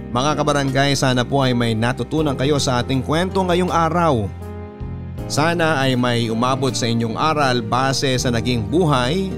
[0.09, 4.25] Mga kabarangay, sana po ay may natutunan kayo sa ating kwento ngayong araw.
[5.27, 9.29] Sana ay may umabot sa inyong aral base sa naging buhay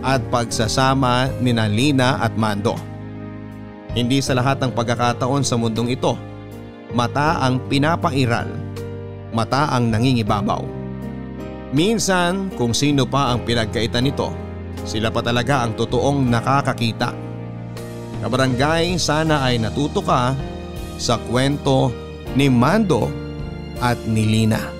[0.00, 2.76] at pagsasama ni Lina at Mando.
[3.92, 6.14] Hindi sa lahat ng pagkakataon sa mundong ito,
[6.94, 8.48] mata ang pinapairal,
[9.34, 10.62] mata ang nangingibabaw.
[11.70, 14.30] Minsan kung sino pa ang pinagkaitan nito,
[14.86, 17.10] sila pa talaga ang totoong nakakakita.
[18.20, 20.34] Kabarangay, sana ay natuto ka
[21.00, 21.88] sa kwento
[22.36, 23.08] ni Mando
[23.80, 24.79] at ni Lina.